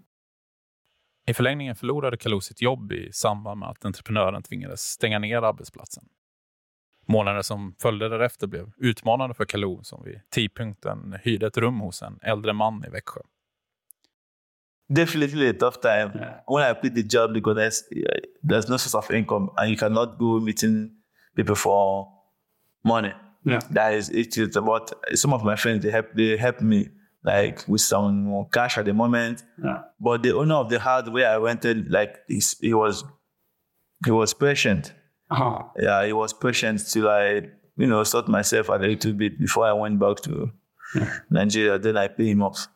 I 1.27 1.35
förlängningen 1.35 1.77
förlorade 1.77 2.17
Kalou 2.17 2.41
sitt 2.41 2.63
jobb 2.63 2.93
i 2.93 3.13
samband 3.13 3.61
med 3.61 3.69
att 3.69 3.85
entreprenören 3.85 4.43
tvingades 4.43 4.81
stänga 4.81 5.19
ner 5.19 5.43
arbetsplatsen. 5.43 6.05
Månader 7.07 7.43
som 7.43 7.75
följde 7.79 8.09
därefter 8.09 8.47
blev 8.47 8.73
utmanande 8.77 9.35
för 9.35 9.45
Kalou 9.45 9.83
som 9.83 10.03
vid 10.05 10.21
tidpunkten 10.31 11.17
hyrde 11.23 11.47
ett 11.47 11.59
rum 11.59 11.81
hos 11.81 12.03
en 12.03 12.19
äldre 12.23 12.53
man 12.53 12.85
i 12.87 12.91
Växjö. 12.91 13.21
Definitely 14.93 15.49
a 15.49 15.53
tough 15.53 15.81
time. 15.81 16.13
When 16.47 16.63
I 16.63 16.75
quit 16.75 16.95
the 16.95 17.03
job 17.03 17.33
because 17.33 17.57
there's, 17.57 17.85
uh, 17.97 18.21
there's 18.43 18.69
no 18.69 18.77
source 18.77 18.95
of 18.95 19.11
income 19.11 19.51
and 19.57 19.71
you 19.71 19.77
cannot 19.77 20.19
go 20.19 20.41
meeting 20.41 20.93
people 21.35 21.55
for 21.55 22.09
money. 22.85 23.13
Yeah. 23.45 23.61
That 23.71 23.95
is 23.95 24.09
it 24.11 24.37
is 24.39 24.57
about 24.57 24.93
some 25.15 25.33
of 25.35 25.45
my 25.45 25.57
friends 25.57 25.85
they 25.85 25.91
help 25.91 26.15
they 26.15 26.37
help 26.37 26.61
me 26.63 26.89
like 27.23 27.67
with 27.67 27.81
some 27.81 28.47
cash 28.53 28.79
at 28.79 28.85
the 28.85 28.95
moment. 28.95 29.43
Yeah. 29.63 29.83
But 30.01 30.23
the 30.23 30.33
owner 30.35 30.55
of 30.57 30.69
the 30.71 30.79
house 30.79 31.09
where 31.09 31.31
I 31.31 31.37
rented, 31.37 31.91
like 31.91 32.19
he's, 32.29 32.57
he 32.61 32.75
was 32.75 33.05
he 34.05 34.11
was 34.11 34.35
patient. 34.35 34.93
Aha. 35.31 35.71
Yeah, 35.79 36.07
he 36.07 36.13
was 36.13 36.33
patient 36.35 36.83
till 36.91 37.09
I, 37.09 37.49
you 37.77 37.87
know, 37.87 38.05
sort 38.05 38.29
myself 38.29 38.71
out 38.71 38.85
a 38.85 38.87
little 38.87 39.13
bit 39.15 39.39
before 39.39 39.67
I 39.67 39.73
went 39.73 39.99
back 39.99 40.19
to 40.23 40.53
Nigeria. 41.31 41.79
Then 41.79 41.97
I 41.97 42.09
pay 42.09 42.27
him 42.27 42.43
off. 42.43 42.69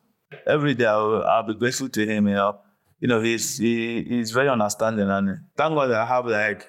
Every 0.46 0.74
day 0.74 0.86
I'll, 0.86 1.22
I'll 1.24 1.46
be 1.46 1.54
grateful 1.54 1.88
to 1.88 2.04
him. 2.04 2.28
You 2.28 2.34
know, 2.34 2.60
you 3.00 3.08
know 3.08 3.20
he's 3.20 3.58
he, 3.58 4.04
he's 4.08 4.30
very 4.34 4.48
understanding, 4.48 5.10
and 5.10 5.38
thank 5.56 5.74
God 5.74 5.90
I 5.90 6.04
have 6.04 6.26
like 6.26 6.64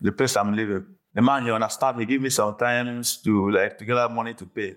the 0.00 0.12
place 0.12 0.36
I'm 0.36 0.54
living. 0.56 0.84
The 1.14 1.22
man 1.22 1.44
he 1.44 1.52
understands. 1.52 2.00
He 2.00 2.06
give 2.06 2.22
me 2.22 2.30
some 2.30 2.54
times 2.58 3.22
to 3.22 3.50
like 3.50 3.78
to 3.78 3.84
gather 3.84 4.14
money 4.14 4.34
to 4.34 4.46
pay. 4.46 4.74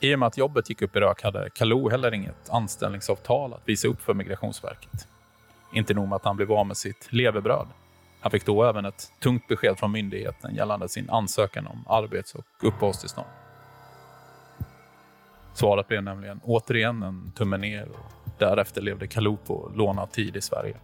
I 0.00 0.14
och 0.14 0.18
med 0.18 0.26
att 0.26 0.38
jobbet 0.38 0.68
gick 0.68 0.82
upp 0.82 0.96
i 0.96 1.00
rök 1.00 1.22
hade 1.22 1.50
Kalou 1.50 1.90
heller 1.90 2.14
inget 2.14 2.50
anställningsavtal 2.50 3.54
att 3.54 3.68
visa 3.68 3.88
upp 3.88 4.00
för 4.00 4.14
Migrationsverket. 4.14 5.08
Inte 5.72 5.94
nog 5.94 6.08
med 6.08 6.16
att 6.16 6.24
han 6.24 6.36
blev 6.36 6.52
av 6.52 6.66
med 6.66 6.76
sitt 6.76 7.12
levebröd. 7.12 7.66
Han 8.20 8.30
fick 8.30 8.46
då 8.46 8.64
även 8.64 8.84
ett 8.84 9.12
tungt 9.20 9.48
besked 9.48 9.78
från 9.78 9.92
myndigheten 9.92 10.54
gällande 10.54 10.88
sin 10.88 11.10
ansökan 11.10 11.66
om 11.66 11.84
arbets 11.88 12.34
och 12.34 12.44
uppehållstillstånd. 12.62 13.26
Svaret 15.56 15.88
blev 15.88 16.02
nämligen 16.02 16.40
återigen 16.44 17.02
en 17.02 17.32
tumme 17.36 17.56
ner 17.56 17.88
och 17.88 18.30
därefter 18.38 18.80
levde 18.80 19.06
Kalu 19.06 19.36
på 19.46 19.72
lånad 19.74 20.12
tid 20.12 20.36
i 20.36 20.40
Sverige. 20.40 20.76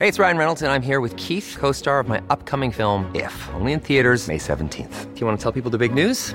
Hej, 0.00 0.10
det 0.10 0.18
är 0.18 0.22
Ryan 0.22 0.38
Reynolds, 0.38 0.62
jag 0.62 0.76
är 0.76 0.80
här 0.80 1.00
med 1.00 1.20
Keith, 1.20 1.58
co 1.60 1.72
star 1.72 2.00
of 2.00 2.08
my 2.08 2.18
upcoming 2.18 2.72
film, 2.72 3.04
If, 3.14 3.48
only 3.60 3.72
in 3.72 3.80
theaters, 3.80 4.28
May 4.28 4.38
17th. 4.38 5.14
Do 5.14 5.20
you 5.20 5.26
want 5.26 5.40
to 5.40 5.52
tell 5.52 5.62
people 5.62 5.78
the 5.78 5.88
big 5.88 6.06
news? 6.06 6.34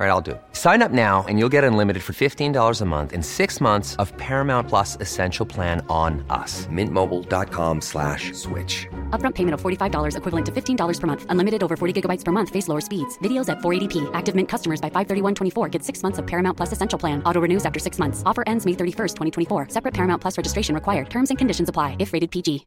All 0.00 0.06
right, 0.06 0.12
I'll 0.12 0.22
do 0.22 0.30
it. 0.30 0.42
Sign 0.52 0.80
up 0.80 0.92
now 0.92 1.26
and 1.28 1.38
you'll 1.38 1.50
get 1.52 1.62
unlimited 1.62 2.02
for 2.02 2.14
$15 2.14 2.80
a 2.80 2.84
month 2.86 3.12
in 3.12 3.22
six 3.22 3.60
months 3.60 3.96
of 3.96 4.16
Paramount 4.16 4.66
Plus 4.66 4.96
Essential 4.96 5.44
Plan 5.44 5.84
on 5.90 6.24
us. 6.30 6.66
Mintmobile.com 6.68 7.82
slash 7.82 8.32
switch. 8.32 8.86
Upfront 9.10 9.34
payment 9.34 9.52
of 9.52 9.60
$45 9.60 10.16
equivalent 10.16 10.46
to 10.46 10.52
$15 10.52 11.00
per 11.00 11.06
month. 11.06 11.26
Unlimited 11.28 11.62
over 11.62 11.76
40 11.76 12.00
gigabytes 12.00 12.24
per 12.24 12.32
month. 12.32 12.48
Face 12.48 12.66
lower 12.66 12.80
speeds. 12.80 13.18
Videos 13.18 13.50
at 13.50 13.58
480p. 13.58 14.10
Active 14.14 14.34
Mint 14.34 14.48
customers 14.48 14.80
by 14.80 14.88
531.24 14.88 15.70
get 15.70 15.84
six 15.84 16.02
months 16.02 16.18
of 16.18 16.26
Paramount 16.26 16.56
Plus 16.56 16.72
Essential 16.72 16.98
Plan. 16.98 17.22
Auto 17.24 17.42
renews 17.42 17.66
after 17.66 17.78
six 17.78 17.98
months. 17.98 18.22
Offer 18.24 18.44
ends 18.46 18.64
May 18.64 18.72
31st, 18.72 19.16
2024. 19.48 19.68
Separate 19.68 19.92
Paramount 19.92 20.22
Plus 20.22 20.38
registration 20.38 20.74
required. 20.74 21.10
Terms 21.10 21.28
and 21.30 21.36
conditions 21.36 21.68
apply 21.68 21.96
if 21.98 22.14
rated 22.14 22.30
PG. 22.30 22.66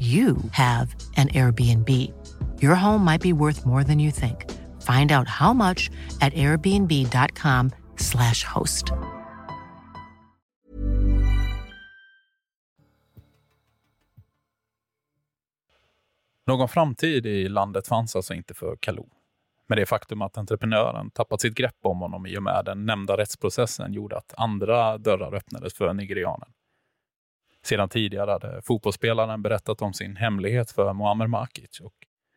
you 0.00 0.36
have 0.52 0.94
an 1.16 1.28
Airbnb. 1.28 1.88
Your 2.62 2.74
home 2.74 3.04
might 3.04 3.22
be 3.22 3.32
worth 3.32 3.66
more 3.66 3.84
than 3.84 3.98
you 3.98 4.12
think. 4.12 4.44
Find 4.82 5.12
out 5.12 5.28
how 5.28 5.52
much 5.52 5.90
at 6.20 6.34
airbnb.com/slash 6.34 8.44
host. 8.44 8.92
Någon 16.46 16.68
framtid 16.68 17.26
i 17.26 17.48
landet 17.48 17.88
fanns 17.88 18.16
alltså 18.16 18.34
inte 18.34 18.54
för 18.54 18.76
Kalou. 18.80 19.08
Men 19.68 19.78
det 19.78 19.86
faktum 19.86 20.22
att 20.22 20.38
entreprenören 20.38 21.10
tappat 21.10 21.40
sitt 21.40 21.54
grepp 21.54 21.76
om 21.82 21.98
honom 21.98 22.26
i 22.26 22.38
och 22.38 22.42
med 22.42 22.64
den 22.64 22.86
nämnda 22.86 23.16
rättsprocessen 23.16 23.92
gjorde 23.92 24.16
att 24.16 24.34
andra 24.36 24.98
dörrar 24.98 25.34
öppnades 25.34 25.74
för 25.74 25.94
nigerianen. 25.94 26.48
Sedan 27.68 27.88
tidigare 27.88 28.30
hade 28.30 28.62
fotbollsspelaren 28.62 29.42
berättat 29.42 29.82
om 29.82 29.92
sin 29.92 30.16
hemlighet 30.16 30.70
för 30.70 30.92
Muammar 30.92 31.26
Makic 31.26 31.80
och 31.80 31.94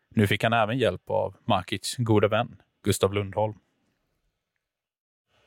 nu 0.10 0.28
fick 0.28 0.44
han 0.44 0.54
även 0.54 0.78
hjälp 0.78 1.10
av 1.10 1.36
Makics 1.46 1.98
gode 1.98 2.28
vän, 2.28 2.62
Gustav 2.84 3.14
Lundholm. 3.14 3.54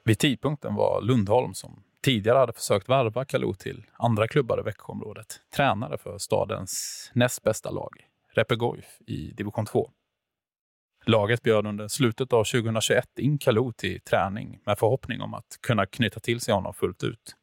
Vid 0.04 0.18
tidpunkten 0.18 0.74
var 0.74 1.02
Lundholm, 1.02 1.54
som 1.54 1.82
tidigare 2.02 2.38
hade 2.38 2.52
försökt 2.52 2.88
värva 2.88 3.24
Kalou 3.24 3.54
till 3.54 3.86
andra 3.92 4.28
klubbar 4.28 4.60
i 4.60 4.62
Växjöområdet, 4.62 5.40
tränare 5.56 5.98
för 5.98 6.18
stadens 6.18 7.10
näst 7.14 7.42
bästa 7.42 7.70
lag, 7.70 8.08
Repe 8.34 8.56
Goif 8.56 8.98
i 9.06 9.30
division 9.30 9.66
2. 9.66 9.90
Laget 11.06 11.42
bjöd 11.42 11.66
under 11.66 11.88
slutet 11.88 12.32
av 12.32 12.44
2021 12.44 13.18
in 13.18 13.38
Kalou 13.38 13.72
till 13.72 14.00
träning 14.00 14.58
med 14.66 14.78
förhoppning 14.78 15.20
om 15.20 15.34
att 15.34 15.58
kunna 15.60 15.86
knyta 15.86 16.20
till 16.20 16.40
sig 16.40 16.54
honom 16.54 16.74
fullt 16.74 17.04
ut. 17.04 17.36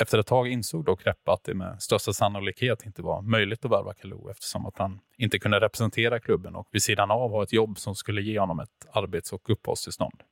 Efter 0.00 0.18
ett 0.18 0.26
tag 0.26 0.48
insåg 0.48 0.84
dock 0.84 1.06
Reppe 1.06 1.32
att 1.32 1.44
det 1.44 1.54
med 1.54 1.82
största 1.82 2.12
sannolikhet 2.12 2.86
inte 2.86 3.02
var 3.02 3.22
möjligt 3.22 3.64
att 3.64 3.70
värva 3.70 3.94
Kalou 3.94 4.30
eftersom 4.30 4.66
att 4.66 4.78
han 4.78 5.00
inte 5.16 5.38
kunde 5.38 5.60
representera 5.60 6.20
klubben 6.20 6.54
och 6.54 6.68
vid 6.72 6.82
sidan 6.82 7.10
av 7.10 7.30
ha 7.30 7.42
ett 7.42 7.52
jobb 7.52 7.78
som 7.78 7.94
skulle 7.94 8.22
ge 8.22 8.38
honom 8.38 8.60
ett 8.60 8.86
arbets 8.92 9.32
och 9.32 9.50
uppehållstillstånd. 9.50 10.22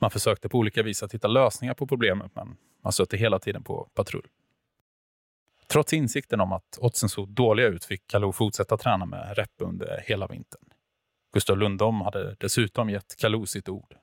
Man 0.00 0.10
försökte 0.10 0.48
på 0.48 0.58
olika 0.58 0.82
vis 0.82 1.02
att 1.02 1.14
hitta 1.14 1.28
lösningar 1.28 1.74
på 1.74 1.86
problemet 1.86 2.32
men 2.34 2.56
man 2.84 2.92
stötte 2.92 3.16
hela 3.16 3.38
tiden 3.38 3.62
på 3.62 3.90
patrull. 3.94 4.26
Trots 5.66 5.92
insikten 5.92 6.40
om 6.40 6.52
att 6.52 6.78
oddsen 6.78 7.08
såg 7.08 7.28
dåliga 7.28 7.66
ut 7.66 7.84
fick 7.84 8.06
Kalou 8.06 8.32
fortsätta 8.32 8.76
träna 8.76 9.06
med 9.06 9.36
Reppe 9.36 9.64
under 9.64 10.04
hela 10.06 10.26
vintern. 10.26 10.64
Gustav 11.32 11.58
Lundholm 11.58 12.00
hade 12.00 12.36
dessutom 12.40 12.90
gett 12.90 13.16
Kalou 13.16 13.46
sitt 13.46 13.68
ord. 13.68 13.94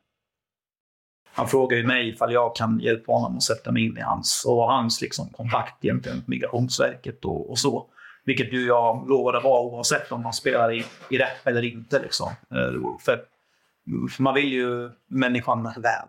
Han 1.37 1.47
frågar 1.47 1.77
ju 1.77 1.87
mig 1.87 2.09
ifall 2.09 2.33
jag 2.33 2.55
kan 2.55 2.79
hjälpa 2.79 3.11
honom 3.11 3.37
att 3.37 3.43
sätta 3.43 3.71
mig 3.71 3.85
in 3.85 3.97
i 3.97 4.01
hans, 4.01 4.45
och 4.47 4.71
hans 4.71 5.01
liksom 5.01 5.29
kontakt 5.29 5.81
gentemot 5.81 6.27
Migrationsverket 6.27 7.25
och, 7.25 7.49
och 7.49 7.59
så. 7.59 7.89
Vilket 8.25 8.53
ju 8.53 8.67
jag 8.67 9.09
lovade 9.09 9.39
vara 9.39 9.61
oavsett 9.61 10.11
om 10.11 10.23
man 10.23 10.33
spelar 10.33 10.73
i, 10.73 10.83
i 11.09 11.17
rep 11.17 11.47
eller 11.47 11.61
inte. 11.61 12.01
Liksom. 12.01 12.27
Eh, 12.27 12.97
för, 12.99 13.21
för 14.09 14.23
man 14.23 14.33
vill 14.33 14.53
ju 14.53 14.91
människan 15.07 15.63
väl. 15.63 16.07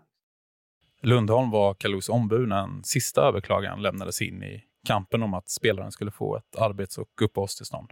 Lundholm 1.01 1.51
var 1.51 1.73
Kalous 1.73 2.09
ombud 2.09 2.47
när 2.47 2.63
en 2.63 2.83
sista 2.83 3.21
överklagan 3.21 3.81
lämnades 3.81 4.21
in 4.21 4.43
i 4.43 4.63
kampen 4.87 5.23
om 5.23 5.33
att 5.33 5.49
spelaren 5.49 5.91
skulle 5.91 6.11
få 6.11 6.37
ett 6.37 6.55
arbets 6.57 6.97
och 6.97 7.21
uppehållstillstånd. 7.21 7.89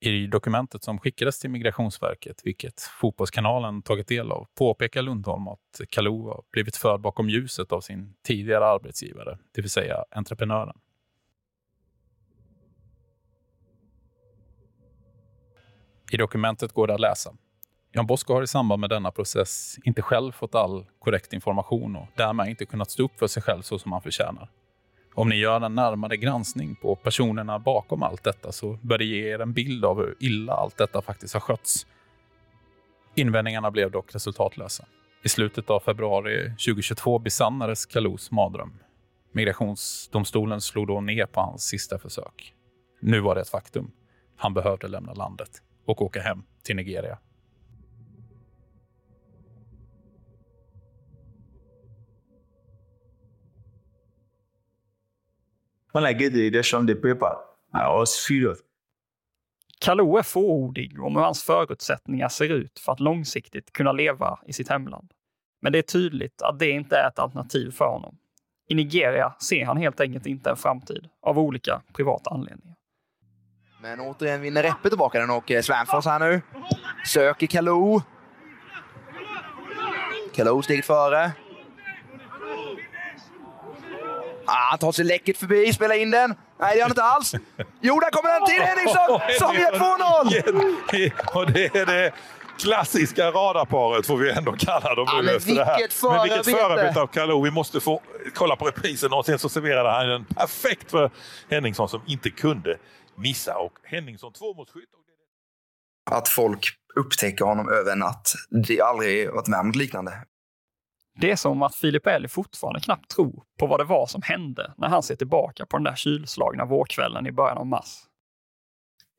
I 0.00 0.26
dokumentet 0.26 0.84
som 0.84 0.98
skickades 0.98 1.38
till 1.38 1.50
Migrationsverket, 1.50 2.40
vilket 2.44 2.80
Fotbollskanalen 2.80 3.82
tagit 3.82 4.08
del 4.08 4.32
av, 4.32 4.46
påpekar 4.54 5.02
Lundholm 5.02 5.48
att 5.48 5.80
Kalou 5.90 6.28
har 6.28 6.42
blivit 6.52 6.76
förd 6.76 7.00
bakom 7.00 7.28
ljuset 7.28 7.72
av 7.72 7.80
sin 7.80 8.14
tidigare 8.26 8.66
arbetsgivare, 8.66 9.38
det 9.54 9.60
vill 9.60 9.70
säga 9.70 10.04
entreprenören. 10.10 10.78
I 16.12 16.16
dokumentet 16.16 16.72
går 16.72 16.86
det 16.86 16.94
att 16.94 17.00
läsa. 17.00 17.34
Jan 17.92 18.06
Bosko 18.06 18.34
har 18.34 18.42
i 18.42 18.46
samband 18.46 18.80
med 18.80 18.90
denna 18.90 19.10
process 19.10 19.78
inte 19.84 20.02
själv 20.02 20.32
fått 20.32 20.54
all 20.54 20.86
korrekt 20.98 21.32
information 21.32 21.96
och 21.96 22.06
därmed 22.14 22.48
inte 22.48 22.66
kunnat 22.66 22.90
stå 22.90 23.02
upp 23.02 23.18
för 23.18 23.26
sig 23.26 23.42
själv 23.42 23.62
så 23.62 23.78
som 23.78 23.92
han 23.92 24.02
förtjänar. 24.02 24.48
Om 25.18 25.28
ni 25.28 25.36
gör 25.36 25.60
en 25.60 25.74
närmare 25.74 26.16
granskning 26.16 26.74
på 26.74 26.96
personerna 26.96 27.58
bakom 27.58 28.02
allt 28.02 28.24
detta 28.24 28.52
så 28.52 28.78
bör 28.82 28.98
det 28.98 29.04
ge 29.04 29.34
er 29.34 29.38
en 29.38 29.52
bild 29.52 29.84
av 29.84 29.96
hur 29.96 30.16
illa 30.20 30.52
allt 30.52 30.76
detta 30.76 31.02
faktiskt 31.02 31.34
har 31.34 31.40
skötts. 31.40 31.86
Invändningarna 33.14 33.70
blev 33.70 33.90
dock 33.90 34.14
resultatlösa. 34.14 34.84
I 35.22 35.28
slutet 35.28 35.70
av 35.70 35.80
februari 35.80 36.44
2022 36.44 37.18
besannades 37.18 37.86
Kalous 37.86 38.30
mardröm. 38.30 38.78
Migrationsdomstolen 39.32 40.60
slog 40.60 40.86
då 40.86 41.00
ner 41.00 41.26
på 41.26 41.40
hans 41.40 41.62
sista 41.62 41.98
försök. 41.98 42.54
Nu 43.00 43.20
var 43.20 43.34
det 43.34 43.40
ett 43.40 43.48
faktum. 43.48 43.90
Han 44.36 44.54
behövde 44.54 44.88
lämna 44.88 45.14
landet 45.14 45.50
och 45.86 46.02
åka 46.02 46.22
hem 46.22 46.42
till 46.64 46.76
Nigeria. 46.76 47.18
When 55.98 56.06
I 56.10 56.14
get 56.14 56.32
the 56.32 56.50
redaction 56.50 56.80
of 56.80 56.86
the 56.86 56.94
paper, 56.94 57.32
I 57.74 57.88
was 57.88 58.26
furious. 58.28 58.58
Kalou 59.80 60.18
är 60.18 60.22
fåordig 60.22 61.02
om 61.02 61.16
hur 61.16 61.22
hans 61.22 61.42
förutsättningar 61.42 62.28
ser 62.28 62.52
ut 62.52 62.78
för 62.78 62.92
att 62.92 63.00
långsiktigt 63.00 63.72
kunna 63.72 63.92
leva 63.92 64.38
i 64.46 64.52
sitt 64.52 64.68
hemland. 64.68 65.12
Men 65.62 65.72
det 65.72 65.78
är 65.78 65.82
tydligt 65.82 66.42
att 66.42 66.58
det 66.58 66.70
inte 66.70 66.96
är 66.96 67.08
ett 67.08 67.18
alternativ 67.18 67.70
för 67.70 67.84
honom. 67.84 68.18
I 68.68 68.74
Nigeria 68.74 69.34
ser 69.40 69.64
han 69.64 69.76
helt 69.76 70.00
enkelt 70.00 70.26
inte 70.26 70.50
en 70.50 70.56
framtid 70.56 71.08
av 71.22 71.38
olika 71.38 71.82
privata 71.92 72.30
anledningar. 72.30 72.76
Men 73.82 74.00
återigen 74.00 74.40
vinner 74.40 74.62
Reppe 74.62 74.88
tillbaka 74.88 75.20
den 75.20 75.30
och 75.30 75.50
eh, 75.50 75.62
Svärfors 75.62 76.06
här 76.06 76.18
nu. 76.18 76.40
Söker 77.06 77.46
Kalou. 77.46 78.00
Kalou 80.34 80.62
steget 80.62 80.86
före. 80.86 81.32
Ah, 84.50 84.76
tar 84.76 84.92
sig 84.92 85.04
läckert 85.04 85.36
förbi, 85.36 85.72
spelar 85.72 85.94
in 85.94 86.10
den. 86.10 86.34
Nej, 86.60 86.72
det 86.72 86.76
gör 86.78 86.82
han 86.84 86.90
inte 86.90 87.02
alls. 87.02 87.34
Jo, 87.80 88.00
där 88.00 88.10
kommer 88.10 88.30
den 88.40 88.46
till 88.48 88.62
Henningsson 88.62 89.20
som 89.38 89.54
gör 89.56 89.72
2-0! 91.32 91.34
Och 91.34 91.52
det 91.52 91.76
är 91.76 91.86
det 91.86 92.12
klassiska 92.58 93.30
radarparet 93.30 94.06
får 94.06 94.16
vi 94.16 94.30
ändå 94.30 94.52
kalla 94.52 94.94
dem 94.94 95.06
Ja, 95.12 95.20
nu 95.22 95.30
efter 95.36 95.54
det 95.54 95.64
här. 95.64 95.76
vilket 95.78 96.02
Men 96.02 96.22
vilket 96.22 96.44
förarbete! 96.44 96.50
förarbete 96.68 97.00
av 97.00 97.06
Kalou. 97.06 97.44
Vi 97.44 97.50
måste 97.50 97.80
få 97.80 98.00
kolla 98.34 98.56
på 98.56 98.64
reprisen 98.66 99.12
och 99.12 99.26
sen 99.26 99.38
så 99.38 99.48
serverade 99.48 99.90
han 99.90 100.08
den 100.08 100.24
perfekt 100.24 100.90
för 100.90 101.10
Henningsson 101.50 101.88
som 101.88 102.00
inte 102.06 102.30
kunde 102.30 102.76
missa. 103.16 103.56
Och 103.58 103.72
Henningsson 103.84 104.32
tvåmålsskytt. 104.32 104.88
Att 106.10 106.28
folk 106.28 106.68
upptäcker 106.96 107.44
honom 107.44 107.68
över 107.72 107.92
en 107.92 107.98
natt. 107.98 108.32
Det 108.66 108.78
har 108.80 108.88
aldrig 108.88 109.30
varit 109.30 109.46
med 109.46 109.60
om 109.60 109.72
liknande. 109.72 110.12
Det 111.20 111.30
är 111.30 111.36
som 111.36 111.62
att 111.62 111.74
Filip 111.74 112.06
Elg 112.06 112.28
fortfarande 112.28 112.80
knappt 112.80 113.10
tror 113.10 113.42
på 113.58 113.66
vad 113.66 113.80
det 113.80 113.84
var 113.84 114.06
som 114.06 114.22
hände 114.22 114.74
när 114.76 114.88
han 114.88 115.02
ser 115.02 115.16
tillbaka 115.16 115.66
på 115.66 115.76
den 115.76 115.84
där 115.84 115.94
kylslagna 115.94 116.64
vårkvällen 116.64 117.26
i 117.26 117.32
början 117.32 117.58
av 117.58 117.66
mars. 117.66 117.94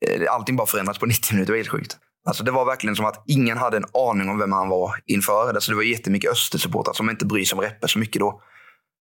Eh, 0.06 0.34
Allting 0.34 0.56
bara 0.56 0.66
förändrats 0.66 0.98
på 0.98 1.06
90 1.06 1.34
minuter. 1.34 1.46
Det 1.46 1.52
var 1.52 1.58
helt 1.58 1.68
sjukt. 1.68 1.98
Alltså 2.26 2.44
det 2.44 2.50
var 2.50 2.64
verkligen 2.64 2.96
som 2.96 3.04
att 3.04 3.24
ingen 3.26 3.58
hade 3.58 3.76
en 3.76 3.84
aning 4.10 4.28
om 4.28 4.38
vem 4.38 4.52
han 4.52 4.68
var 4.68 4.94
inför. 5.06 5.48
Alltså 5.54 5.70
det 5.72 5.76
var 5.76 5.82
jättemycket 5.82 6.30
Östersupportrar 6.30 6.92
som 6.92 7.10
inte 7.10 7.26
bryr 7.26 7.44
sig 7.44 7.56
om 7.56 7.62
Reppe 7.62 7.88
så 7.88 7.98
mycket 7.98 8.20
då. 8.20 8.42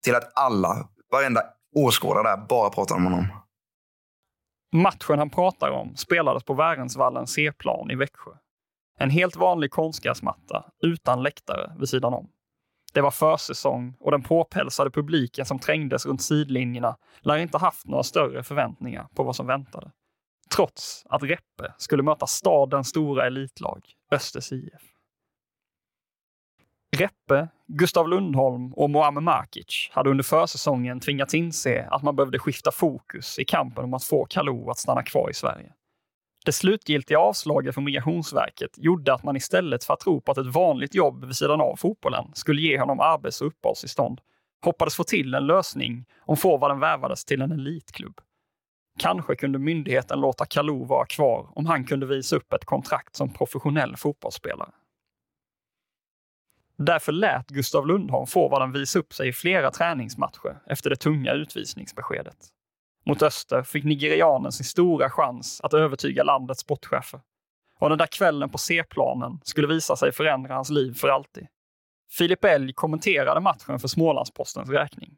Till 0.03 0.15
att 0.15 0.31
alla, 0.35 0.89
varenda 1.11 1.41
åskådare 1.75 2.23
där, 2.23 2.37
bara 2.49 2.69
pratar 2.69 2.95
om 2.95 3.03
honom. 3.03 3.27
Matchen 4.73 5.19
han 5.19 5.29
pratar 5.29 5.71
om 5.71 5.95
spelades 5.95 6.43
på 6.43 6.53
Värensvallens 6.53 7.31
C-plan 7.33 7.91
i 7.91 7.95
Växjö. 7.95 8.31
En 8.99 9.09
helt 9.09 9.35
vanlig 9.35 9.71
konstgräsmatta 9.71 10.65
utan 10.83 11.23
läktare 11.23 11.75
vid 11.79 11.89
sidan 11.89 12.13
om. 12.13 12.29
Det 12.93 13.01
var 13.01 13.11
försäsong 13.11 13.95
och 13.99 14.11
den 14.11 14.23
påpälsade 14.23 14.91
publiken 14.91 15.45
som 15.45 15.59
trängdes 15.59 16.05
runt 16.05 16.21
sidlinjerna 16.21 16.97
lär 17.21 17.37
inte 17.37 17.57
haft 17.57 17.87
några 17.87 18.03
större 18.03 18.43
förväntningar 18.43 19.07
på 19.15 19.23
vad 19.23 19.35
som 19.35 19.47
väntade. 19.47 19.91
Trots 20.55 21.05
att 21.09 21.23
Reppe 21.23 21.73
skulle 21.77 22.03
möta 22.03 22.27
stadens 22.27 22.89
stora 22.89 23.27
elitlag, 23.27 23.85
Östers 24.11 24.51
IF. 24.51 24.81
Reppe, 26.97 27.47
Gustav 27.67 28.09
Lundholm 28.09 28.73
och 28.73 28.89
Mohamed 28.89 29.23
Markic 29.23 29.89
hade 29.91 30.09
under 30.09 30.23
försäsongen 30.23 30.99
tvingats 30.99 31.33
inse 31.33 31.87
att 31.91 32.03
man 32.03 32.15
behövde 32.15 32.39
skifta 32.39 32.71
fokus 32.71 33.39
i 33.39 33.45
kampen 33.45 33.83
om 33.83 33.93
att 33.93 34.03
få 34.03 34.25
Kalou 34.25 34.69
att 34.69 34.77
stanna 34.77 35.03
kvar 35.03 35.29
i 35.29 35.33
Sverige. 35.33 35.73
Det 36.47 36.53
slutgiltiga 36.53 37.19
avslaget 37.19 37.73
från 37.73 37.83
Migrationsverket 37.83 38.71
gjorde 38.77 39.13
att 39.13 39.23
man 39.23 39.35
istället 39.35 39.83
för 39.83 39.93
att 39.93 39.99
tro 39.99 40.21
på 40.21 40.31
att 40.31 40.37
ett 40.37 40.53
vanligt 40.53 40.95
jobb 40.95 41.25
vid 41.25 41.35
sidan 41.35 41.61
av 41.61 41.75
fotbollen 41.75 42.31
skulle 42.33 42.61
ge 42.61 42.79
honom 42.79 42.99
arbets 42.99 43.41
och 43.41 43.47
uppehållstillstånd 43.47 44.21
hoppades 44.65 44.95
få 44.95 45.03
till 45.03 45.33
en 45.33 45.47
lösning 45.47 46.05
om 46.19 46.37
forwarden 46.37 46.79
värvades 46.79 47.25
till 47.25 47.41
en 47.41 47.51
elitklubb. 47.51 48.21
Kanske 48.99 49.35
kunde 49.35 49.59
myndigheten 49.59 50.19
låta 50.21 50.45
Kalou 50.45 50.85
vara 50.85 51.05
kvar 51.05 51.49
om 51.55 51.65
han 51.65 51.85
kunde 51.85 52.05
visa 52.05 52.35
upp 52.35 52.53
ett 52.53 52.65
kontrakt 52.65 53.15
som 53.15 53.33
professionell 53.33 53.97
fotbollsspelare. 53.97 54.71
Därför 56.77 57.11
lät 57.11 57.47
Gustav 57.47 57.87
Lundholm 57.87 58.27
forwarden 58.27 58.71
visa 58.71 58.99
upp 58.99 59.13
sig 59.13 59.29
i 59.29 59.33
flera 59.33 59.71
träningsmatcher 59.71 60.59
efter 60.65 60.89
det 60.89 60.95
tunga 60.95 61.33
utvisningsbeskedet. 61.33 62.37
Mot 63.07 63.21
öster 63.21 63.63
fick 63.63 63.83
nigerianen 63.83 64.51
sin 64.51 64.65
stora 64.65 65.09
chans 65.09 65.61
att 65.63 65.73
övertyga 65.73 66.23
landets 66.23 66.61
sportchefer. 66.61 67.19
Och 67.79 67.89
den 67.89 67.97
där 67.97 68.07
kvällen 68.07 68.49
på 68.49 68.57
C-planen 68.57 69.39
skulle 69.43 69.67
visa 69.67 69.95
sig 69.95 70.11
förändra 70.11 70.55
hans 70.55 70.69
liv 70.69 70.93
för 70.93 71.07
alltid. 71.07 71.47
Filip 72.11 72.43
Elg 72.43 72.73
kommenterade 72.73 73.39
matchen 73.39 73.79
för 73.79 73.87
Smålandspostens 73.87 74.69
räkning. 74.69 75.15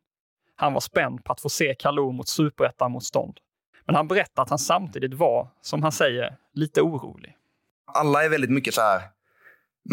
Han 0.55 0.73
var 0.73 0.79
spänd 0.79 1.23
på 1.23 1.31
att 1.31 1.41
få 1.41 1.49
se 1.49 1.75
Kalou 1.79 2.11
mot 2.11 2.27
superettan-motstånd. 2.27 3.37
Men 3.85 3.95
han 3.95 4.07
berättade 4.07 4.41
att 4.41 4.49
han 4.49 4.59
samtidigt 4.59 5.13
var, 5.13 5.47
som 5.61 5.83
han 5.83 5.91
säger, 5.91 6.35
lite 6.53 6.81
orolig. 6.81 7.35
Alla 7.93 8.25
är 8.25 8.29
väldigt 8.29 8.51
mycket 8.51 8.73
så 8.73 8.81
här. 8.81 9.01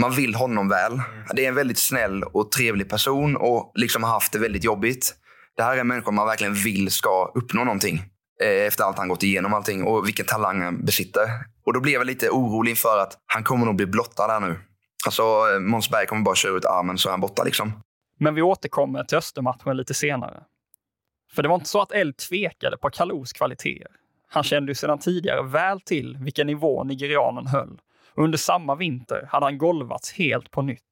Man 0.01 0.15
vill 0.15 0.35
honom 0.35 0.69
väl. 0.69 1.01
Det 1.35 1.45
är 1.45 1.49
en 1.49 1.55
väldigt 1.55 1.79
snäll 1.79 2.23
och 2.23 2.51
trevlig 2.51 2.89
person 2.89 3.37
och 3.37 3.73
liksom 3.75 4.03
har 4.03 4.11
haft 4.11 4.33
det 4.33 4.39
väldigt 4.39 4.65
jobbigt. 4.65 5.15
Det 5.57 5.63
här 5.63 5.77
är 5.77 5.85
människor 5.85 6.13
man 6.13 6.27
verkligen 6.27 6.55
vill 6.55 6.91
ska 6.91 7.33
uppnå 7.35 7.65
någonting. 7.65 8.03
Eh, 8.43 8.67
efter 8.67 8.85
allt 8.85 8.99
han 8.99 9.09
gått 9.09 9.23
igenom 9.23 9.55
allting 9.55 9.85
och 9.85 10.07
vilken 10.07 10.27
talang 10.27 10.63
han 10.63 10.85
besitter. 10.85 11.29
Och 11.67 11.73
då 11.73 11.81
blev 11.81 11.95
jag 11.95 12.07
lite 12.07 12.31
orolig 12.31 12.71
inför 12.71 12.99
att 12.99 13.19
han 13.27 13.45
kommer 13.45 13.67
nog 13.67 13.77
bli 13.77 13.87
blottad 13.87 14.29
här 14.29 14.41
nu. 14.41 14.59
Alltså 15.07 15.23
eh, 15.23 15.61
Måns 15.61 15.91
Berg 15.91 16.07
kommer 16.07 16.23
bara 16.23 16.35
köra 16.35 16.57
ut 16.57 16.65
armen 16.65 16.99
så 16.99 17.09
är 17.09 17.11
han 17.11 17.21
borta 17.21 17.45
liksom. 17.45 17.73
Men 18.19 18.35
vi 18.35 18.43
återkommer 18.43 19.05
till 19.05 19.19
Östermatchen 19.19 19.77
lite 19.77 19.95
senare. 19.95 20.43
För 21.35 21.43
det 21.43 21.49
var 21.49 21.55
inte 21.55 21.69
så 21.69 21.81
att 21.81 21.93
Elg 21.93 22.13
tvekade 22.13 22.77
på 22.77 22.91
Kalous 22.91 23.33
kvaliteter. 23.33 23.91
Han 24.29 24.43
kände 24.43 24.71
ju 24.71 24.75
sedan 24.75 24.99
tidigare 24.99 25.43
väl 25.43 25.81
till 25.81 26.17
vilken 26.21 26.47
nivå 26.47 26.85
nigerianen 26.85 27.47
höll. 27.47 27.81
Och 28.15 28.25
under 28.25 28.39
samma 28.39 28.75
vinter 28.75 29.29
hade 29.31 29.47
han 29.47 29.59
golvats 29.59 30.13
helt 30.13 30.51
på 30.51 30.63
nytt. 30.63 30.83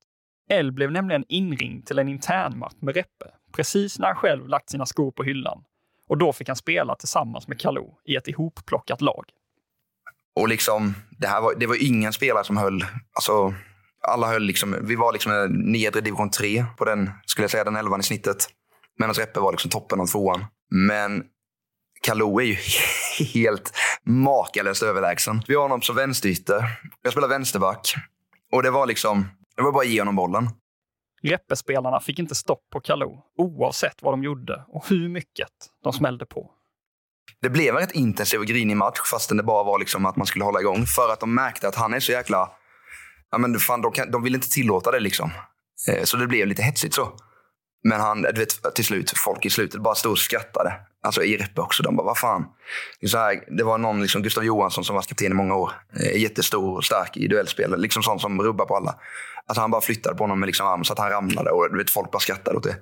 El 0.51 0.73
blev 0.73 0.93
nämligen 0.93 1.25
inringd 1.29 1.87
till 1.87 1.99
en 1.99 2.09
internmatch 2.09 2.75
med 2.81 2.95
Reppe, 2.95 3.27
precis 3.57 3.99
när 3.99 4.07
han 4.07 4.17
själv 4.17 4.49
lagt 4.49 4.71
sina 4.71 4.87
skor 4.87 5.11
på 5.11 5.23
hyllan. 5.23 5.65
Och 6.09 6.19
då 6.19 6.33
fick 6.33 6.49
han 6.49 6.57
spela 6.57 6.95
tillsammans 6.95 7.49
med 7.49 7.61
Kalou 7.61 7.95
i 8.05 8.17
ett 8.17 8.29
ihopplockat 8.29 9.01
lag. 9.01 9.25
Och 10.37 10.49
liksom, 10.49 10.95
det, 11.11 11.27
här 11.27 11.41
var, 11.41 11.55
det 11.55 11.67
var 11.67 11.87
ingen 11.87 12.13
spelare 12.13 12.45
som 12.45 12.57
höll... 12.57 12.85
Alltså, 13.13 13.55
alla 14.09 14.27
höll 14.27 14.43
liksom, 14.43 14.77
vi 14.83 14.95
var 14.95 15.13
liksom 15.13 15.47
nedre 15.51 16.01
division 16.01 16.31
3 16.31 16.65
på 16.77 16.85
den, 16.85 17.11
skulle 17.27 17.45
jag 17.45 17.51
säga, 17.51 17.65
den 17.65 17.77
elvan 17.77 18.01
i 18.01 18.03
snittet. 18.03 18.37
Medan 18.99 19.15
Reppe 19.15 19.41
var 19.41 19.53
liksom 19.53 19.71
toppen 19.71 20.01
av 20.01 20.07
tvåan. 20.07 20.45
Men 20.71 21.25
Kalou 22.03 22.41
är 22.41 22.45
ju 22.45 22.57
helt 23.35 23.73
makalöst 24.05 24.83
överlägsen. 24.83 25.43
Vi 25.49 25.55
har 25.55 25.63
honom 25.63 25.83
som 25.83 25.97
vänsterytter. 25.97 26.65
Jag 27.03 27.13
spelar 27.13 27.29
vänsterback. 27.29 27.95
Och 28.53 28.63
det 28.63 28.71
var 28.71 28.87
liksom, 28.87 29.29
det 29.57 29.63
var 29.63 29.73
bara 29.73 29.83
att 29.83 29.89
ge 29.89 30.01
honom 30.01 30.17
bollen. 30.17 30.51
Reppespelarna 31.25 32.01
fick 32.01 32.19
inte 32.19 32.35
stopp 32.35 32.71
på 32.73 32.81
Kalou, 32.81 33.19
oavsett 33.39 34.03
vad 34.03 34.13
de 34.13 34.23
gjorde 34.23 34.65
och 34.69 34.89
hur 34.89 35.09
mycket 35.09 35.49
de 35.85 35.93
smällde 35.93 36.27
på. 36.27 36.51
Det 37.43 37.51
blev 37.51 37.75
en 37.75 37.81
rätt 37.81 37.93
intensiv 37.93 38.41
och 38.41 38.47
grinig 38.47 38.77
match 38.77 39.01
fastän 39.11 39.37
det 39.37 39.43
bara 39.43 39.65
var 39.65 39.79
liksom 39.79 40.07
att 40.07 40.17
man 40.17 40.27
skulle 40.27 40.45
hålla 40.45 40.61
igång. 40.61 40.87
För 40.87 41.13
att 41.13 41.21
de 41.21 41.35
märkte 41.35 41.69
att 41.69 41.75
han 41.75 41.95
är 41.95 42.01
så 42.01 42.13
jäkla... 42.13 42.51
Ja, 43.31 43.39
men 43.39 43.59
fan, 43.59 43.83
de, 43.83 43.93
kan, 43.93 44.11
de 44.11 44.23
vill 44.23 44.35
inte 44.35 44.51
tillåta 44.51 44.91
det 44.91 45.01
liksom. 45.01 45.31
Eh, 45.89 46.05
så 46.05 46.17
det 46.17 46.27
blev 46.27 46.47
lite 46.47 46.63
hetsigt 46.63 46.95
så. 46.95 47.13
Men 47.89 48.01
han, 48.01 48.23
du 48.23 48.33
vet, 48.33 48.75
till 48.75 48.85
slut, 48.85 49.13
folk 49.17 49.47
i 49.47 49.51
slutet 49.51 49.81
bara 49.81 49.95
stod 49.95 50.13
och 50.13 50.19
skrattade. 50.19 50.73
Alltså 51.03 51.23
i 51.23 51.37
Reppe 51.37 51.61
också. 51.61 51.83
De 51.83 51.97
bara, 51.97 52.07
vad 52.07 52.19
fan. 52.19 52.45
Det, 53.01 53.09
så 53.09 53.19
här, 53.19 53.57
det 53.57 53.65
var 53.65 53.79
någon, 53.79 54.03
liksom 54.03 54.23
Gustav 54.23 54.45
Johansson 54.45 54.85
som 54.85 54.95
var 54.95 55.03
kapten 55.03 55.33
i 55.33 55.35
många 55.35 55.55
år. 55.55 55.73
Eh, 56.01 56.21
jättestor 56.23 56.77
och 56.77 56.85
stark 56.85 57.17
i 57.17 57.29
duellspel. 57.29 57.81
Liksom 57.81 58.03
sån 58.03 58.21
som 58.21 58.43
rubbar 58.43 58.67
på 58.67 58.77
alla. 58.77 58.95
Alltså 59.49 59.61
han 59.61 59.71
bara 59.71 59.81
flyttade 59.81 60.17
på 60.17 60.25
honom 60.25 60.41
med 60.41 60.47
liksom 60.47 60.67
arm 60.67 60.85
så 60.85 60.93
att 60.93 60.99
han 60.99 61.11
ramlade 61.11 61.51
och 61.51 61.71
du 61.73 61.79
vet, 61.79 61.91
folk 61.91 62.11
bara 62.11 62.19
skrattade 62.19 62.57
åt 62.57 62.63
det. 62.63 62.77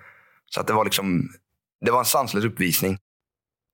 Så 0.50 0.60
att 0.60 0.66
det 0.66 0.72
var 0.72 0.84
liksom, 0.84 1.28
det 1.80 1.90
var 1.90 1.98
en 1.98 2.04
sanslös 2.04 2.44
uppvisning. 2.44 2.98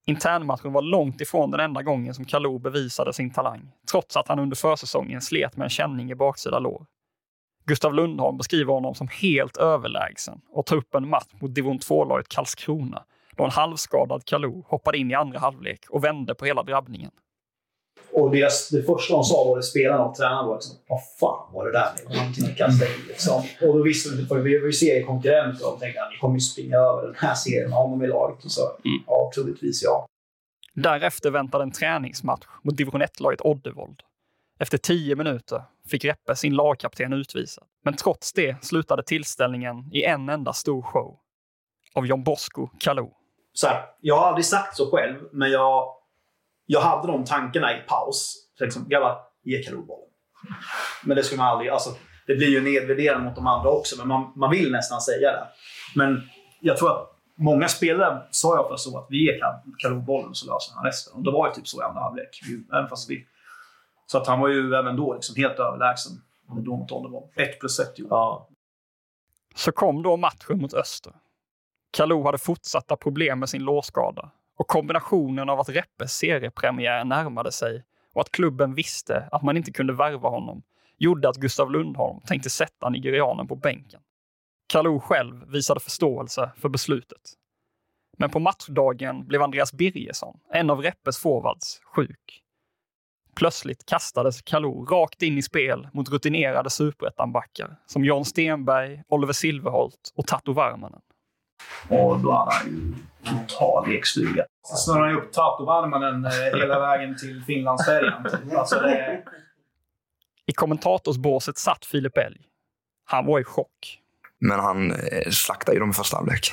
Internmatchen 0.06 0.72
var 0.72 0.82
långt 0.82 1.20
ifrån 1.20 1.50
den 1.50 1.60
enda 1.60 1.82
gången 1.82 2.14
som 2.14 2.24
Kalou 2.24 2.58
bevisade 2.58 3.12
sin 3.12 3.30
talang, 3.30 3.70
trots 3.90 4.16
att 4.16 4.28
han 4.28 4.38
under 4.38 4.56
försäsongen 4.56 5.20
slet 5.20 5.56
med 5.56 5.64
en 5.64 5.70
känning 5.70 6.10
i 6.10 6.14
baksida 6.14 6.58
lår. 6.58 6.86
Gustav 7.64 7.94
Lundholm 7.94 8.36
beskriver 8.36 8.72
honom 8.72 8.94
som 8.94 9.08
helt 9.08 9.56
överlägsen 9.56 10.40
och 10.50 10.66
tar 10.66 10.76
upp 10.76 10.94
en 10.94 11.08
match 11.08 11.32
mot 11.40 11.54
division 11.54 11.78
2-laget 11.78 12.28
Karlskrona 12.28 13.04
då 13.36 13.44
en 13.44 13.50
halvskadad 13.50 14.24
Kalou 14.24 14.64
hoppade 14.66 14.98
in 14.98 15.10
i 15.10 15.14
andra 15.14 15.38
halvlek 15.38 15.84
och 15.88 16.04
vände 16.04 16.34
på 16.34 16.44
hela 16.44 16.62
drabbningen. 16.62 17.10
Och 18.12 18.30
deras, 18.30 18.68
det 18.68 18.82
första 18.82 19.14
de 19.14 19.24
sa 19.24 19.44
både 19.44 19.62
spelarna 19.62 20.04
och 20.04 20.14
tränarna 20.14 20.42
var 20.42 20.54
liksom, 20.54 20.76
vad 20.88 21.00
fan 21.20 21.54
var 21.54 21.66
det 21.66 21.72
där 21.72 21.90
med? 21.94 22.16
Man 22.16 22.34
kunde 22.34 22.54
kasta 22.54 22.84
in 22.84 23.06
liksom. 23.08 23.42
Och 23.62 23.76
då 23.76 23.82
visste 23.82 24.16
de, 24.16 24.26
för 24.26 24.38
vi 24.38 24.58
var 24.58 24.66
ju 24.66 24.72
seriekonkurrenter 24.72 25.66
och 25.66 25.72
de 25.72 25.80
tänkte 25.80 26.02
att 26.02 26.10
ni 26.10 26.18
kommer 26.18 26.34
ju 26.34 26.40
springa 26.40 26.76
över 26.76 27.02
den 27.02 27.14
här 27.18 27.34
serien 27.34 27.70
med 27.70 27.78
honom 27.78 28.04
i 28.04 28.06
laget. 28.06 28.44
Och 28.44 28.50
så, 28.50 28.60
mm. 28.60 29.02
ja, 29.06 29.30
troligtvis 29.34 29.82
ja. 29.82 30.06
Därefter 30.74 31.30
väntade 31.30 31.64
en 31.64 31.72
träningsmatch 31.72 32.46
mot 32.62 32.76
division 32.76 33.02
1-laget 33.02 33.40
Oddevold. 33.40 34.02
Efter 34.58 34.78
tio 34.78 35.16
minuter 35.16 35.62
fick 35.88 36.04
Reppe 36.04 36.36
sin 36.36 36.54
lagkapten 36.54 37.12
utvisad. 37.12 37.64
Men 37.84 37.94
trots 37.96 38.32
det 38.32 38.64
slutade 38.64 39.02
tillställningen 39.02 39.88
i 39.92 40.04
en 40.04 40.28
enda 40.28 40.52
stor 40.52 40.82
show. 40.82 41.16
Av 41.94 42.06
John 42.06 42.24
Bosco 42.24 42.68
Kalou. 42.78 43.10
Så 43.52 43.66
här, 43.66 43.84
jag 44.00 44.16
har 44.16 44.26
aldrig 44.26 44.44
sagt 44.44 44.76
så 44.76 44.90
själv, 44.90 45.16
men 45.32 45.50
jag, 45.50 45.94
jag 46.70 46.80
hade 46.80 47.06
de 47.06 47.24
tankarna 47.24 47.78
i 47.78 47.80
paus. 47.80 48.34
Liksom, 48.60 48.88
grabbar, 48.88 49.18
ge 49.44 49.62
Kalou 49.62 49.82
bollen. 49.82 50.08
Men 51.04 51.16
det 51.16 51.22
skulle 51.22 51.38
man 51.38 51.48
aldrig... 51.48 51.70
Alltså, 51.70 51.90
det 52.26 52.34
blir 52.34 52.48
ju 52.48 52.60
nedvärderande 52.60 53.24
mot 53.24 53.36
de 53.36 53.46
andra 53.46 53.70
också, 53.70 53.96
men 53.98 54.08
man, 54.08 54.32
man 54.36 54.50
vill 54.50 54.72
nästan 54.72 55.00
säga 55.00 55.32
det. 55.32 55.46
Men 55.96 56.22
jag 56.60 56.76
tror 56.76 56.90
att 56.90 57.16
många 57.36 57.68
spelare 57.68 58.22
sa 58.30 58.56
jag 58.56 58.68
för 58.68 58.76
så 58.76 58.98
att 58.98 59.06
vi 59.10 59.26
ger 59.26 59.40
Kalou 59.78 60.00
bollen 60.00 60.34
så 60.34 60.52
löser 60.52 60.74
han 60.74 60.84
resten. 60.84 61.14
Och 61.14 61.22
det 61.22 61.30
var 61.30 61.48
ju 61.48 61.54
typ 61.54 61.68
så 61.68 61.80
i 61.80 61.84
andra 61.84 62.00
halvlek. 62.00 62.40
Även 62.72 62.88
fast 62.88 63.10
vi 63.10 63.26
så 64.06 64.18
att 64.18 64.26
han 64.26 64.40
var 64.40 64.48
ju 64.48 64.74
även 64.74 64.96
då 64.96 65.14
liksom 65.14 65.36
helt 65.36 65.58
överlägsen. 65.58 66.12
Då 66.48 66.76
mot 66.76 66.92
Olderborn. 66.92 67.30
1 67.36 67.60
plus 67.60 67.80
1 67.80 67.92
ja. 67.96 68.48
Så 69.54 69.72
kom 69.72 70.02
då 70.02 70.16
matchen 70.16 70.58
mot 70.60 70.74
Öster. 70.74 71.12
Kalou 71.90 72.24
hade 72.24 72.38
fortsatta 72.38 72.96
problem 72.96 73.38
med 73.38 73.48
sin 73.48 73.62
lårskada 73.62 74.30
och 74.58 74.68
kombinationen 74.68 75.48
av 75.48 75.60
att 75.60 75.68
Reppes 75.68 76.12
seriepremiär 76.12 77.04
närmade 77.04 77.52
sig 77.52 77.84
och 78.14 78.20
att 78.20 78.30
klubben 78.30 78.74
visste 78.74 79.28
att 79.32 79.42
man 79.42 79.56
inte 79.56 79.72
kunde 79.72 79.92
värva 79.92 80.28
honom 80.28 80.62
gjorde 80.98 81.28
att 81.28 81.36
Gustav 81.36 81.70
Lundholm 81.70 82.20
tänkte 82.20 82.50
sätta 82.50 82.88
nigerianen 82.88 83.48
på 83.48 83.56
bänken. 83.56 84.00
Kalou 84.66 85.00
själv 85.00 85.50
visade 85.50 85.80
förståelse 85.80 86.50
för 86.56 86.68
beslutet. 86.68 87.34
Men 88.18 88.30
på 88.30 88.38
matchdagen 88.38 89.26
blev 89.26 89.42
Andreas 89.42 89.72
Birgersson, 89.72 90.40
en 90.52 90.70
av 90.70 90.82
Reppes 90.82 91.18
forwards, 91.18 91.80
sjuk 91.84 92.42
Plötsligt 93.38 93.86
kastades 93.86 94.42
Kalou 94.42 94.84
rakt 94.84 95.22
in 95.22 95.38
i 95.38 95.42
spel 95.42 95.88
mot 95.92 96.08
rutinerade 96.08 96.70
superettanbackar 96.70 97.76
som 97.86 98.04
Jan 98.04 98.24
Stenberg, 98.24 99.02
Oliver 99.08 99.32
Silverholt 99.32 100.12
och 100.16 100.26
Tato 100.26 100.52
Värmanen. 100.52 101.00
Och 101.88 102.20
då 102.20 102.32
hade 102.32 102.54
han 102.54 102.66
ju 102.66 102.94
total 103.24 103.88
lekstuga. 103.88 104.44
Så 104.62 104.76
snurrade 104.76 105.08
han 105.08 105.18
upp 105.18 105.32
Tato 105.32 105.64
Varmanen 105.64 106.24
eh, 106.24 106.58
hela 106.58 106.80
vägen 106.80 107.16
till 107.16 107.42
Finlandsfärjan. 107.46 108.26
Alltså 108.56 108.80
det... 108.80 109.22
I 110.46 110.52
kommentatorsbåset 110.52 111.58
satt 111.58 111.84
Filip 111.84 112.16
Elg. 112.16 112.40
Han 113.04 113.26
var 113.26 113.40
i 113.40 113.44
chock. 113.44 113.98
Men 114.40 114.60
han 114.60 114.90
eh, 114.90 115.30
slaktade 115.30 115.76
ju 115.76 115.80
dem 115.80 115.90
i 115.90 115.94
första 115.94 116.16
halvlek. 116.16 116.52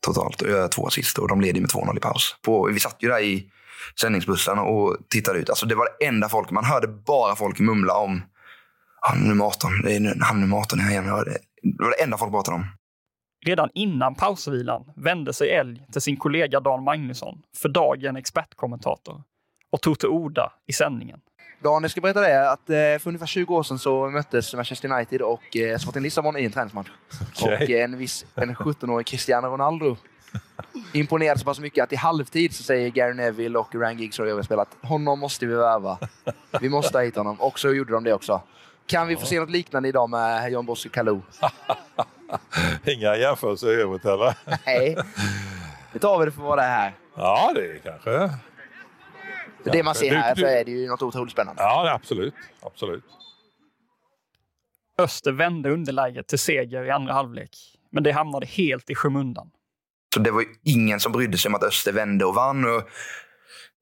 Totalt. 0.00 0.42
Och 0.42 0.48
gör 0.48 0.68
två 0.68 0.86
assist 0.86 1.18
och 1.18 1.28
de 1.28 1.40
leder 1.40 1.60
med 1.60 1.70
2-0 1.70 1.96
i 1.96 2.00
paus. 2.00 2.36
På, 2.42 2.66
vi 2.72 2.80
satt 2.80 2.96
ju 3.00 3.08
där 3.08 3.20
i 3.20 3.50
sändningsbussen 4.00 4.58
och 4.58 4.96
tittade 5.08 5.38
ut. 5.38 5.50
Alltså 5.50 5.66
det 5.66 5.74
var 5.74 5.88
det 5.98 6.06
enda 6.06 6.28
folk, 6.28 6.50
man 6.50 6.64
hörde 6.64 6.88
bara 6.88 7.36
folk 7.36 7.58
mumla 7.58 7.94
om 7.94 8.22
han 9.00 9.18
nummer 9.18 9.44
18, 9.44 9.70
det 9.82 9.96
är 9.96 10.16
han 10.20 10.40
nummer 10.40 10.56
18 10.56 10.78
här 10.78 10.90
igen. 10.90 11.04
Det 11.04 11.10
var 11.84 11.90
det 11.90 12.02
enda 12.02 12.18
folk 12.18 12.32
pratade 12.32 12.54
om. 12.54 12.66
Redan 13.46 13.70
innan 13.74 14.14
pausvilan 14.14 14.84
vände 14.96 15.32
sig 15.32 15.50
Elg 15.50 15.82
till 15.92 16.00
sin 16.00 16.16
kollega 16.16 16.60
Dan 16.60 16.84
Magnusson, 16.84 17.42
för 17.56 17.68
dagen 17.68 18.16
expertkommentator, 18.16 19.22
och 19.70 19.80
tog 19.80 19.98
till 19.98 20.08
orda 20.08 20.52
i 20.66 20.72
sändningen. 20.72 21.20
Dan, 21.62 21.82
jag 21.82 21.90
ska 21.90 22.00
berätta 22.00 22.20
det 22.20 22.50
att 22.50 22.70
eh, 22.70 22.74
för 22.74 23.06
ungefär 23.06 23.26
20 23.26 23.54
år 23.56 23.62
sedan 23.62 23.78
så 23.78 24.10
möttes 24.10 24.54
Manchester 24.54 24.92
United 24.92 25.22
och 25.22 25.56
eh, 25.56 25.78
Sporting 25.78 26.02
Lissabon 26.02 26.36
i 26.36 26.44
en 26.44 26.52
träningsmatch. 26.52 26.88
Okay. 27.42 27.64
Och 27.64 27.70
en 27.70 27.98
viss 27.98 28.26
en 28.34 28.54
17-årig 28.54 29.06
Cristiano 29.06 29.48
Ronaldo 29.48 29.96
imponerad 30.92 31.38
så 31.38 31.44
pass 31.44 31.60
mycket 31.60 31.84
att 31.84 31.92
i 31.92 31.96
halvtid 31.96 32.54
så 32.54 32.62
säger 32.62 32.90
Gary 32.90 33.14
Neville 33.14 33.58
och 33.58 33.74
Ryan 33.74 33.98
Giggs 33.98 34.14
spelare 34.14 34.62
att 34.62 34.88
honom 34.88 35.18
måste 35.18 35.46
vi 35.46 35.54
värva. 35.54 35.98
Vi 36.60 36.68
måste 36.68 36.98
ha 36.98 37.02
hit 37.02 37.16
honom. 37.16 37.40
Och 37.40 37.58
så 37.58 37.72
gjorde 37.72 37.92
de 37.92 38.04
det 38.04 38.12
också. 38.12 38.42
Kan 38.86 39.08
vi 39.08 39.16
få 39.16 39.26
se 39.26 39.40
något 39.40 39.50
liknande 39.50 39.88
idag 39.88 40.10
med 40.10 40.52
John 40.52 40.66
Bosco 40.66 40.88
Kalou? 40.88 41.20
Inga 42.84 43.16
jämförelser 43.16 43.78
i 43.78 43.82
övrigt 43.82 44.04
eller? 44.04 44.34
Nej, 44.66 44.96
det 45.92 45.98
tar 45.98 46.18
vi 46.18 46.24
det 46.24 46.32
för 46.32 46.42
vad 46.42 46.58
det 46.58 46.62
är 46.62 46.78
här. 46.78 46.94
Ja, 47.16 47.52
det 47.54 47.60
är 47.60 47.78
kanske... 47.78 48.10
För 49.64 49.70
det 49.70 49.82
man 49.82 49.94
ser 49.94 50.14
här 50.14 50.34
så 50.34 50.46
är 50.46 50.64
det 50.64 50.70
ju 50.70 50.88
något 50.88 51.02
otroligt 51.02 51.32
spännande. 51.32 51.62
Ja, 51.62 51.92
absolut. 51.94 52.34
absolut. 52.62 53.04
Öster 54.98 55.32
vände 55.32 55.70
underläget 55.70 56.28
till 56.28 56.38
seger 56.38 56.84
i 56.84 56.90
andra 56.90 57.12
halvlek, 57.12 57.50
men 57.92 58.02
det 58.02 58.12
hamnade 58.12 58.46
helt 58.46 58.90
i 58.90 58.94
skymundan. 58.94 59.50
Så 60.14 60.20
det 60.20 60.30
var 60.30 60.44
ingen 60.64 61.00
som 61.00 61.12
brydde 61.12 61.38
sig 61.38 61.48
om 61.48 61.54
att 61.54 61.62
Öster 61.62 61.92
vände 61.92 62.24
och 62.24 62.34
vann. 62.34 62.64
Och 62.64 62.82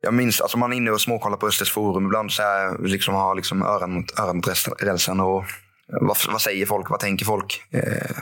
jag 0.00 0.14
minns, 0.14 0.40
alltså 0.40 0.58
man 0.58 0.72
är 0.72 0.76
inne 0.76 0.90
och 0.90 1.00
småkollar 1.00 1.37
på 1.37 1.46
Östers 1.46 1.72
forum 1.72 2.06
ibland. 2.06 2.32
Så 2.32 2.42
här, 2.42 2.78
liksom 2.78 3.14
har 3.14 3.34
liksom 3.34 3.62
öron 3.62 3.92
mot, 3.92 4.18
öron 4.18 4.37
mot 4.37 4.82
rälsen. 4.82 5.20
Och 5.20 5.44
vad, 6.00 6.16
vad 6.28 6.40
säger 6.40 6.66
folk? 6.66 6.90
Vad 6.90 7.00
tänker 7.00 7.24
folk? 7.24 7.62
Eh, 7.70 8.16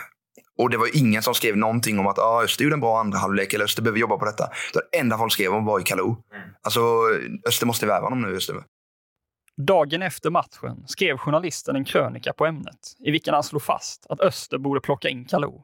och 0.58 0.70
det 0.70 0.76
var 0.76 0.96
ingen 0.96 1.22
som 1.22 1.34
skrev 1.34 1.56
någonting 1.56 1.98
om 1.98 2.06
att 2.06 2.18
ah, 2.18 2.42
Öster 2.44 2.64
gjorde 2.64 2.76
en 2.76 2.80
bra 2.80 3.00
andra 3.00 3.18
halvlek 3.18 3.52
eller 3.52 3.64
Öster 3.64 3.82
behöver 3.82 3.98
jobba 3.98 4.16
på 4.16 4.24
detta. 4.24 4.50
Det 4.72 4.98
enda 4.98 5.18
folk 5.18 5.32
skrev 5.32 5.52
om 5.52 5.64
var 5.64 5.78
ju 5.78 5.84
Kalou. 5.84 6.06
Mm. 6.06 6.48
Alltså, 6.62 6.80
Öster 7.48 7.66
måste 7.66 7.86
värva 7.86 8.06
honom 8.06 8.22
nu. 8.22 8.36
Öster. 8.36 8.56
Dagen 9.56 10.02
efter 10.02 10.30
matchen 10.30 10.84
skrev 10.86 11.18
journalisten 11.18 11.76
en 11.76 11.84
krönika 11.84 12.32
på 12.32 12.46
ämnet 12.46 12.96
i 13.04 13.10
vilken 13.10 13.34
han 13.34 13.42
slog 13.42 13.62
fast 13.62 14.06
att 14.08 14.20
Öster 14.20 14.58
borde 14.58 14.80
plocka 14.80 15.08
in 15.08 15.24
Kalou 15.24 15.62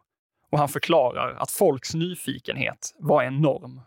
och 0.52 0.58
han 0.58 0.68
förklarar 0.68 1.36
att 1.38 1.50
folks 1.50 1.94
nyfikenhet 1.94 2.94
var 2.98 3.22
enorm. 3.22 3.80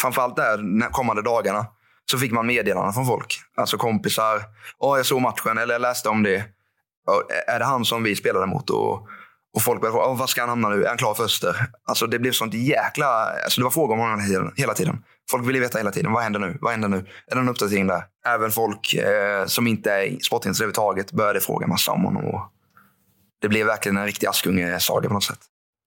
Framförallt 0.00 0.36
där 0.36 0.90
kommande 0.90 1.22
dagarna 1.22 1.66
så 2.10 2.18
fick 2.18 2.32
man 2.32 2.46
meddelanden 2.46 2.92
från 2.92 3.06
folk. 3.06 3.40
Alltså 3.56 3.76
kompisar. 3.76 4.42
Ja, 4.78 4.96
jag 4.96 5.06
såg 5.06 5.20
matchen 5.20 5.58
eller 5.58 5.74
jag 5.74 5.80
läste 5.80 6.08
om 6.08 6.22
det. 6.22 6.44
Är 7.46 7.58
det 7.58 7.64
han 7.64 7.84
som 7.84 8.02
vi 8.02 8.16
spelade 8.16 8.46
mot? 8.46 8.70
Och, 8.70 9.08
och 9.58 9.62
folk 9.62 9.80
började 9.80 9.98
fråga, 9.98 10.14
var 10.14 10.26
ska 10.26 10.40
han 10.40 10.48
hamna 10.48 10.68
nu? 10.68 10.84
Är 10.84 10.88
han 10.88 10.96
klar 10.96 11.14
för 11.14 11.24
Öster? 11.24 11.56
Alltså 11.84 12.06
det 12.06 12.18
blev 12.18 12.32
sånt 12.32 12.54
jäkla... 12.54 13.06
Alltså 13.44 13.60
det 13.60 13.64
var 13.64 13.70
frågor 13.70 13.94
om 13.94 14.00
honom 14.00 14.52
hela 14.56 14.74
tiden. 14.74 15.04
Folk 15.30 15.48
ville 15.48 15.60
veta 15.60 15.78
hela 15.78 15.90
tiden. 15.90 16.12
Vad 16.12 16.22
händer 16.22 16.40
nu? 16.40 16.58
Vad 16.60 16.70
händer 16.70 16.88
nu? 16.88 16.96
Är 16.96 17.34
det 17.34 17.34
någon 17.34 17.48
uppdatering 17.48 17.86
där? 17.86 18.02
Även 18.26 18.50
folk 18.50 18.94
eh, 18.94 19.46
som 19.46 19.66
inte 19.66 19.92
är 19.92 20.18
sportintresserade 20.20 20.70
överhuvudtaget 20.70 21.12
började 21.12 21.40
fråga 21.40 21.66
massa 21.66 21.92
om 21.92 22.04
honom. 22.04 22.24
Och 22.24 22.40
det 23.40 23.48
blev 23.48 23.66
verkligen 23.66 23.96
en 23.96 24.06
riktig 24.06 24.26
Askunge-saga 24.26 25.08
på 25.08 25.14
något 25.14 25.24
sätt. 25.24 25.40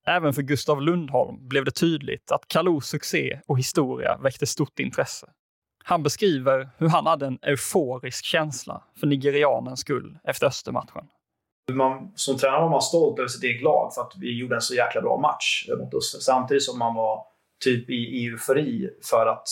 Även 0.06 0.32
för 0.32 0.42
Gustav 0.42 0.82
Lundholm 0.82 1.48
blev 1.48 1.64
det 1.64 1.70
tydligt 1.70 2.32
att 2.32 2.48
Kalous 2.48 2.86
succé 2.86 3.40
och 3.46 3.58
historia 3.58 4.18
väckte 4.22 4.46
stort 4.46 4.78
intresse. 4.78 5.26
Han 5.84 6.02
beskriver 6.02 6.70
hur 6.78 6.88
han 6.88 7.06
hade 7.06 7.26
en 7.26 7.38
euforisk 7.42 8.24
känsla 8.24 8.82
för 9.00 9.06
nigerianens 9.06 9.80
skull 9.80 10.18
efter 10.24 10.46
Östermatchen. 10.46 11.04
Man, 11.70 12.12
som 12.14 12.38
tränare 12.38 12.60
var 12.60 12.70
man 12.70 12.82
stolt 12.82 13.18
över 13.18 13.28
sitt 13.28 13.42
eget 13.42 13.62
lag 13.62 13.94
för 13.94 14.02
att 14.02 14.12
vi 14.20 14.38
gjorde 14.38 14.54
en 14.54 14.60
så 14.60 14.74
jäkla 14.74 15.00
bra 15.00 15.18
match 15.18 15.68
mot 15.78 15.94
Öster. 15.94 16.18
Samtidigt 16.18 16.62
som 16.62 16.78
man 16.78 16.94
var 16.94 17.26
typ 17.64 17.90
i, 17.90 18.26
eufori 18.26 18.90
för 19.10 19.26
att 19.26 19.48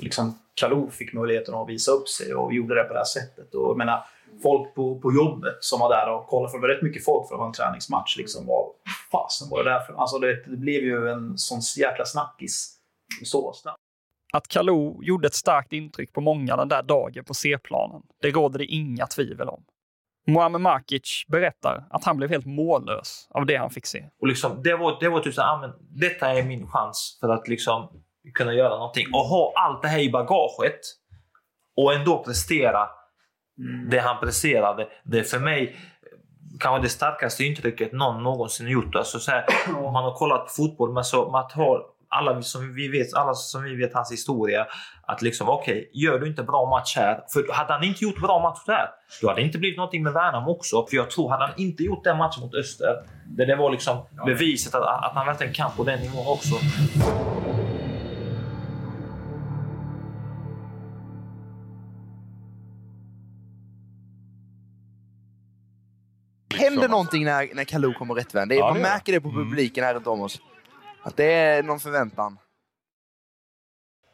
liksom, 0.00 0.38
Kalou 0.54 0.90
fick 0.90 1.12
möjligheten 1.12 1.54
att 1.54 1.68
visa 1.68 1.92
upp 1.92 2.08
sig 2.08 2.34
och 2.34 2.52
gjorde 2.54 2.74
det 2.74 2.84
på 2.84 2.92
det 2.92 2.98
här 2.98 3.04
sättet. 3.04 3.54
Och, 3.54 3.70
jag 3.70 3.76
menar, 3.76 4.04
folk 4.42 4.74
på, 4.74 5.00
på 5.00 5.12
jobbet 5.12 5.56
som 5.60 5.80
var 5.80 5.88
där 5.88 6.12
och 6.12 6.26
kollade, 6.26 6.50
för 6.50 6.58
det 6.58 6.62
var 6.62 6.68
rätt 6.68 6.82
mycket 6.82 7.04
folk 7.04 7.28
för 7.28 7.34
att 7.34 7.38
vara 7.38 7.48
en 7.48 7.54
träningsmatch. 7.54 8.16
Liksom, 8.16 8.46
vad 8.46 8.66
fasen 9.12 9.48
var 9.50 9.64
det 9.64 9.70
där 9.70 9.80
för? 9.80 9.94
Alltså 9.94 10.18
det, 10.18 10.44
det 10.46 10.56
blev 10.56 10.82
ju 10.82 11.08
en 11.08 11.38
sån 11.38 11.60
jäkla 11.76 12.04
snackis 12.04 12.74
så 13.24 13.52
snabbt. 13.52 13.78
Att 14.32 14.48
Kalou 14.48 15.02
gjorde 15.02 15.26
ett 15.26 15.34
starkt 15.34 15.72
intryck 15.72 16.12
på 16.12 16.20
många 16.20 16.56
den 16.56 16.68
där 16.68 16.82
dagen 16.82 17.24
på 17.24 17.34
C-planen, 17.34 18.02
det 18.22 18.30
råder 18.30 18.58
det 18.58 18.64
inga 18.64 19.06
tvivel 19.06 19.48
om. 19.48 19.64
Muamer 20.28 20.58
Makic 20.58 21.24
berättar 21.28 21.86
att 21.90 22.04
han 22.04 22.16
blev 22.16 22.30
helt 22.30 22.46
mållös 22.46 23.28
av 23.30 23.46
det 23.46 23.56
han 23.56 23.70
fick 23.70 23.86
se. 23.86 24.04
Och 24.20 24.28
liksom, 24.28 24.62
det 24.62 24.76
var, 24.76 24.96
det 25.00 25.08
var 25.08 25.20
typ 25.20 25.34
så 25.34 25.42
här, 25.42 25.54
ah, 25.54 25.60
men 25.60 25.70
detta 26.00 26.34
är 26.34 26.42
min 26.42 26.66
chans 26.66 27.18
för 27.20 27.28
att 27.28 27.48
liksom 27.48 28.02
kunna 28.34 28.54
göra 28.54 28.76
någonting. 28.76 29.06
Och 29.12 29.20
ha 29.20 29.52
allt 29.56 29.82
det 29.82 29.88
här 29.88 29.98
i 29.98 30.10
bagaget 30.10 30.80
och 31.76 31.94
ändå 31.94 32.24
prestera 32.24 32.88
det 33.90 33.98
han 33.98 34.20
presterade. 34.20 34.88
Det 35.04 35.18
är 35.18 35.22
för 35.22 35.38
mig 35.38 35.76
kanske 36.60 36.82
det 36.82 36.88
starkaste 36.88 37.44
intrycket 37.44 37.92
någon 37.92 38.22
någonsin 38.22 38.68
gjort. 38.68 38.94
Alltså 38.94 39.18
så 39.18 39.30
här, 39.30 39.44
om 39.76 39.92
man 39.92 40.04
har 40.04 40.14
kollat 40.14 40.46
på 40.46 40.52
fotboll, 40.56 40.92
men 40.92 41.04
så 41.04 41.30
man 41.30 41.48
tar 41.48 41.82
alla 42.08 42.42
som 42.42 42.74
vi 42.74 42.88
vet, 42.88 43.14
alla 43.14 43.34
som 43.34 43.62
vi 43.62 43.76
vet 43.76 43.94
hans 43.94 44.12
historia. 44.12 44.66
Att 45.02 45.22
liksom, 45.22 45.48
okej, 45.48 45.74
okay, 45.74 45.90
gör 45.92 46.18
du 46.18 46.26
inte 46.28 46.42
bra 46.42 46.70
match 46.70 46.96
här. 46.96 47.20
För 47.32 47.52
hade 47.52 47.72
han 47.72 47.84
inte 47.84 48.04
gjort 48.04 48.20
bra 48.20 48.42
match 48.42 48.64
där, 48.66 48.88
då 49.22 49.28
hade 49.28 49.40
det 49.40 49.44
inte 49.44 49.58
blivit 49.58 49.76
någonting 49.76 50.02
med 50.02 50.12
Värnamo 50.12 50.50
också. 50.50 50.86
För 50.86 50.96
jag 50.96 51.10
tror, 51.10 51.30
hade 51.30 51.44
han 51.44 51.54
inte 51.56 51.82
gjort 51.82 52.04
den 52.04 52.18
matchen 52.18 52.40
mot 52.40 52.54
Öster, 52.54 52.94
det, 53.26 53.44
det 53.44 53.56
var 53.56 53.70
liksom 53.70 54.06
beviset 54.26 54.74
att, 54.74 54.82
att 54.82 55.12
han 55.14 55.26
verkligen 55.26 55.52
kan 55.52 55.70
på 55.76 55.84
den 55.84 56.00
nivån 56.00 56.26
också. 56.26 56.54
händer 66.58 66.88
någonting 66.88 67.24
när, 67.24 67.54
när 67.54 67.64
Kalou 67.64 67.94
kommer 67.94 68.14
rättvänd. 68.14 68.52
Ja, 68.52 68.72
man 68.72 68.82
märker 68.82 69.12
det 69.12 69.20
på 69.20 69.28
mm. 69.28 69.48
publiken 69.48 69.84
här 69.84 69.94
runt 69.94 70.06
om 70.06 70.20
oss. 70.20 70.40
Att 71.02 71.16
det 71.16 71.32
är 71.32 71.62
någon 71.62 71.80
förväntan. 71.80 72.38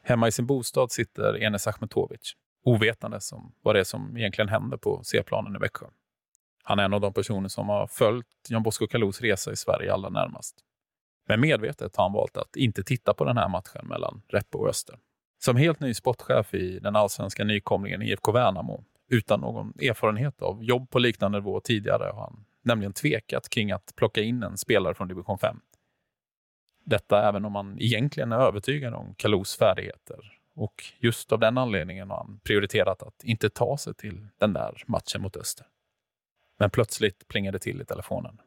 Hemma 0.03 0.29
i 0.29 0.33
sin 0.33 0.47
bostad 0.47 0.93
sitter 0.93 1.43
Enes 1.43 1.67
Achmetovic, 1.67 2.33
ovetande 2.65 3.21
om 3.33 3.55
vad 3.63 3.75
det 3.75 3.81
är 3.81 3.85
som 3.85 4.17
egentligen 4.17 4.49
händer 4.49 4.77
på 4.77 5.01
C-planen 5.05 5.57
i 5.57 5.59
Växjö. 5.59 5.87
Han 6.63 6.79
är 6.79 6.85
en 6.85 6.95
av 6.95 7.01
de 7.01 7.13
personer 7.13 7.49
som 7.49 7.69
har 7.69 7.87
följt 7.87 8.27
Jan 8.49 8.63
Bosko 8.63 8.87
Kalous 8.87 9.21
resa 9.21 9.53
i 9.53 9.57
Sverige 9.57 9.93
allra 9.93 10.09
närmast. 10.09 10.57
Men 11.29 11.41
medvetet 11.41 11.97
har 11.97 12.05
han 12.05 12.13
valt 12.13 12.37
att 12.37 12.57
inte 12.57 12.85
titta 12.85 13.15
på 13.15 13.25
den 13.25 13.37
här 13.37 13.49
matchen 13.49 13.87
mellan 13.87 14.23
Reppe 14.29 14.59
och 14.59 14.69
Öster. 14.69 14.99
Som 15.39 15.57
helt 15.57 15.81
ny 15.81 15.95
sportchef 15.95 16.55
i 16.55 16.79
den 16.79 16.97
allsvenska 16.97 17.45
nykomlingen 17.45 18.03
IFK 18.03 18.33
Värnamo 18.33 18.85
utan 19.09 19.41
någon 19.41 19.73
erfarenhet 19.81 20.43
av 20.43 20.65
jobb 20.65 20.91
på 20.91 20.99
liknande 20.99 21.39
nivå 21.39 21.61
tidigare 21.61 22.11
har 22.15 22.21
han 22.21 22.45
nämligen 22.63 22.93
tvekat 22.93 23.49
kring 23.49 23.73
att 23.73 23.93
plocka 23.97 24.21
in 24.21 24.43
en 24.43 24.59
spelare 24.59 24.95
från 24.95 25.09
division 25.09 25.39
5. 25.39 25.61
Detta 26.85 27.29
även 27.29 27.45
om 27.45 27.53
man 27.53 27.77
egentligen 27.81 28.33
är 28.33 28.39
övertygad 28.39 28.95
om 28.95 29.15
Kalous 29.15 29.57
färdigheter. 29.57 30.39
Och 30.57 30.85
just 30.99 31.33
av 31.33 31.39
den 31.39 31.59
anledningen 31.59 32.11
har 32.11 32.17
han 32.17 32.41
prioriterat 32.45 33.03
att 33.03 33.25
inte 33.25 33.51
ta 33.51 33.77
sig 33.77 33.95
till 33.95 34.29
den 34.39 34.53
där 34.53 34.83
matchen 34.87 35.23
mot 35.23 35.37
Öster. 35.37 35.67
Men 36.59 36.71
plötsligt 36.71 37.29
plingade 37.29 37.59
till 37.59 37.81
i 37.81 37.85
telefonen. 37.85 38.39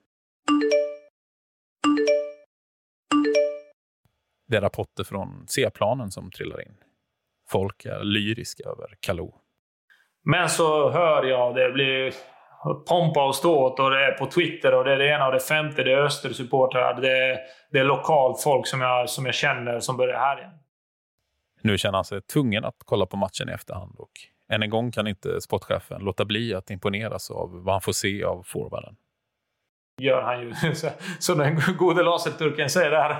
Det 4.47 4.57
är 4.57 4.61
rapporter 4.61 5.03
från 5.03 5.45
C-planen 5.47 6.11
som 6.11 6.31
trillar 6.31 6.61
in. 6.61 6.77
Folk 7.49 7.85
är 7.85 8.03
lyriska 8.03 8.63
över 8.63 8.97
Kalou. 8.99 9.33
Men 10.23 10.49
så 10.49 10.91
hör 10.91 11.23
jag 11.23 11.55
det 11.55 11.71
blir 11.71 12.13
pompa 12.73 13.27
och 13.27 13.35
ståt 13.35 13.79
och 13.79 13.91
det 13.91 14.05
är 14.05 14.11
på 14.11 14.25
Twitter 14.25 14.73
och 14.73 14.83
det 14.83 14.93
är 14.93 14.97
det 14.97 15.07
ena 15.07 15.25
och 15.25 15.33
det 15.33 15.39
femte. 15.39 15.83
Det 15.83 15.93
är 15.93 15.97
Östersupportrar. 15.97 17.01
Det, 17.01 17.39
det 17.71 17.79
är 17.79 17.83
lokalt 17.83 18.43
folk 18.43 18.67
som 18.67 18.81
jag, 18.81 19.09
som 19.09 19.25
jag 19.25 19.35
känner 19.35 19.79
som 19.79 19.97
börjar 19.97 20.19
härja. 20.19 20.49
Nu 21.61 21.77
känner 21.77 21.97
han 21.97 22.05
sig 22.05 22.21
tvungen 22.21 22.65
att 22.65 22.75
kolla 22.85 23.05
på 23.05 23.17
matchen 23.17 23.49
i 23.49 23.51
efterhand 23.51 23.95
och 23.97 24.11
än 24.49 24.63
en 24.63 24.69
gång 24.69 24.91
kan 24.91 25.07
inte 25.07 25.41
sportchefen 25.41 26.01
låta 26.01 26.25
bli 26.25 26.55
att 26.55 26.69
imponeras 26.69 27.31
av 27.31 27.63
vad 27.63 27.73
han 27.73 27.81
får 27.81 27.91
se 27.91 28.23
av 28.23 28.43
forwarden. 28.45 28.95
Gör 30.01 30.21
han 30.21 30.41
ju, 30.41 30.53
som 31.19 31.37
den 31.37 31.61
gode 31.77 32.03
laserturken 32.03 32.69
säger 32.69 32.91
där. 32.91 33.17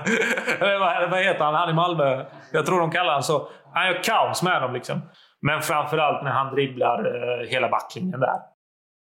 vad, 0.78 1.10
vad 1.10 1.24
heter 1.24 1.44
han, 1.44 1.54
han 1.54 1.70
i 1.70 1.72
Malmö? 1.72 2.24
Jag 2.52 2.66
tror 2.66 2.80
de 2.80 2.90
kallar 2.90 3.12
honom 3.12 3.22
så. 3.22 3.48
Han 3.74 3.86
gör 3.86 4.02
kaos 4.02 4.42
med 4.42 4.62
dem 4.62 4.72
liksom. 4.72 5.00
Men 5.40 5.62
framförallt 5.62 6.24
när 6.24 6.30
han 6.30 6.54
dribblar 6.54 6.98
eh, 6.98 7.48
hela 7.48 7.68
backlinjen 7.68 8.20
där. 8.20 8.38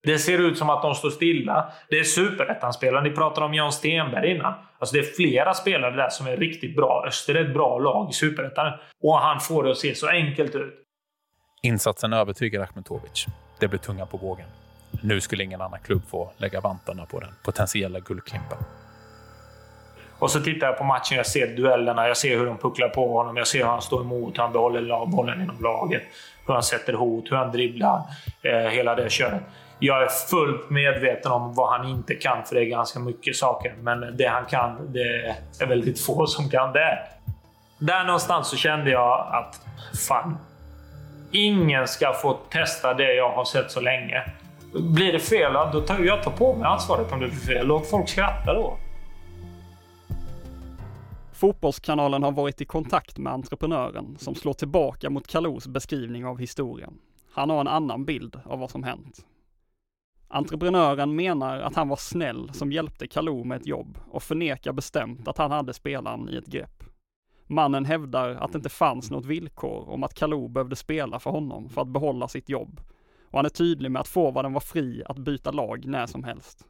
Det 0.03 0.19
ser 0.19 0.38
ut 0.38 0.59
som 0.59 0.71
att 0.71 0.83
de 0.83 0.95
står 0.95 1.11
stilla. 1.11 1.73
Det 1.91 1.99
är 1.99 2.05
superettan-spelare. 2.05 3.03
Ni 3.03 3.11
pratade 3.11 3.47
om 3.47 3.55
Jan 3.55 3.73
Stenberg 3.73 4.31
innan. 4.31 4.55
Alltså 4.79 4.95
det 4.97 5.01
är 5.01 5.15
flera 5.15 5.55
spelare 5.55 5.97
där 5.97 6.09
som 6.09 6.27
är 6.27 6.37
riktigt 6.37 6.77
bra. 6.77 7.05
Öster 7.07 7.35
är 7.35 7.45
ett 7.45 7.55
bra 7.55 7.79
lag 7.79 8.11
i 8.11 8.12
superettan. 8.12 8.73
Och 9.03 9.19
han 9.19 9.41
får 9.41 9.65
det 9.65 9.71
att 9.71 9.79
se 9.79 9.95
så 9.95 10.09
enkelt 10.09 10.55
ut. 10.55 10.75
Insatsen 11.62 12.12
övertygar 12.12 12.61
Akhmetovic. 12.61 13.27
Det 13.61 13.69
blir 13.69 13.79
tunga 13.79 14.07
på 14.07 14.17
vågen. 14.17 14.47
Nu 15.03 15.21
skulle 15.21 15.45
ingen 15.45 15.61
annan 15.61 15.81
klubb 15.81 16.03
få 16.11 16.31
lägga 16.37 16.61
vantarna 16.61 17.07
på 17.07 17.21
den 17.21 17.31
potentiella 17.45 18.01
guldklimpen. 18.01 18.59
Och 20.19 20.31
så 20.31 20.41
tittar 20.41 20.67
jag 20.67 20.79
på 20.79 20.85
matchen, 20.85 21.17
jag 21.17 21.27
ser 21.27 21.57
duellerna, 21.57 22.09
jag 22.09 22.17
ser 22.17 22.38
hur 22.38 22.47
de 22.47 22.59
pucklar 22.59 22.88
på 22.88 23.12
honom, 23.19 23.37
jag 23.37 23.47
ser 23.47 23.59
hur 23.59 23.67
han 23.67 23.83
står 23.83 24.01
emot, 24.01 24.38
hur 24.38 24.43
han 24.43 24.53
behåller 24.53 25.07
bollen 25.07 25.43
inom 25.43 25.62
laget, 25.62 26.03
hur 26.47 26.55
han 26.55 26.62
sätter 26.62 26.93
hot, 26.93 27.31
hur 27.31 27.37
han 27.37 27.53
dribblar, 27.53 28.03
eh, 28.43 28.71
hela 28.71 28.95
det 28.95 29.11
köret. 29.11 29.43
Jag 29.85 30.03
är 30.03 30.09
fullt 30.09 30.71
medveten 30.71 31.33
om 31.33 31.55
vad 31.55 31.71
han 31.79 31.88
inte 31.88 32.14
kan, 32.14 32.45
för 32.45 32.55
det 32.55 32.61
är 32.61 32.64
ganska 32.64 32.99
mycket 32.99 33.37
saker. 33.37 33.75
Men 33.81 34.16
det 34.16 34.27
han 34.27 34.45
kan, 34.45 34.92
det 34.92 35.37
är 35.61 35.66
väldigt 35.66 36.01
få 36.01 36.27
som 36.27 36.51
kan 36.51 36.73
det. 36.73 36.99
Där 37.79 38.05
någonstans 38.05 38.49
så 38.49 38.57
kände 38.57 38.90
jag 38.90 39.29
att 39.33 39.61
fan, 40.09 40.38
ingen 41.33 41.88
ska 41.88 42.12
få 42.12 42.33
testa 42.51 42.95
det 42.95 43.14
jag 43.14 43.31
har 43.33 43.45
sett 43.45 43.71
så 43.71 43.81
länge. 43.81 44.23
Blir 44.73 45.12
det 45.12 45.18
fel, 45.18 45.53
då 45.73 45.81
tar 45.81 45.99
jag 45.99 46.23
tar 46.23 46.31
på 46.31 46.55
mig 46.55 46.66
ansvaret 46.66 47.12
om 47.12 47.21
det 47.21 47.29
blir 47.29 47.38
fel. 47.38 47.66
Låt 47.66 47.90
folk 47.90 48.09
skratta 48.09 48.55
då. 48.55 48.77
Fotbollskanalen 51.33 52.23
har 52.23 52.33
varit 52.33 52.61
i 52.61 52.64
kontakt 52.64 53.18
med 53.18 53.33
entreprenören 53.33 54.16
som 54.18 54.35
slår 54.35 54.53
tillbaka 54.53 55.11
mot 55.11 55.27
Kalous 55.27 55.66
beskrivning 55.66 56.27
av 56.27 56.38
historien. 56.38 56.99
Han 57.33 57.51
har 57.51 57.61
en 57.61 57.68
annan 57.68 58.05
bild 58.05 58.40
av 58.45 58.59
vad 58.59 58.71
som 58.71 58.85
hänt. 58.85 59.27
Entreprenören 60.35 61.16
menar 61.16 61.61
att 61.61 61.77
han 61.77 61.88
var 61.88 61.97
snäll 61.97 62.51
som 62.53 62.73
hjälpte 62.73 63.07
Kalou 63.07 63.45
med 63.45 63.61
ett 63.61 63.66
jobb 63.66 63.99
och 64.11 64.23
förnekar 64.23 64.73
bestämt 64.73 65.29
att 65.29 65.38
han 65.38 65.51
hade 65.51 65.73
spelaren 65.73 66.29
i 66.29 66.37
ett 66.37 66.47
grepp. 66.47 66.85
Mannen 67.47 67.85
hävdar 67.85 68.29
att 68.29 68.53
det 68.53 68.57
inte 68.57 68.68
fanns 68.68 69.11
något 69.11 69.27
villkor 69.27 69.88
om 69.88 70.05
att 70.05 70.14
Kalou 70.14 70.49
behövde 70.49 70.77
spela 70.77 71.18
för 71.18 71.31
honom 71.31 71.68
för 71.68 71.83
att 71.83 71.88
behålla 71.88 72.29
sitt 72.29 72.49
jobb. 72.49 72.81
Och 73.31 73.38
han 73.38 73.45
är 73.45 73.51
tydlig 73.51 73.90
med 73.90 74.01
att 74.01 74.09
forwarden 74.09 74.53
var 74.53 74.61
fri 74.61 75.03
att 75.07 75.18
byta 75.18 75.51
lag 75.51 75.87
när 75.87 76.07
som 76.07 76.25
helst. 76.25 76.66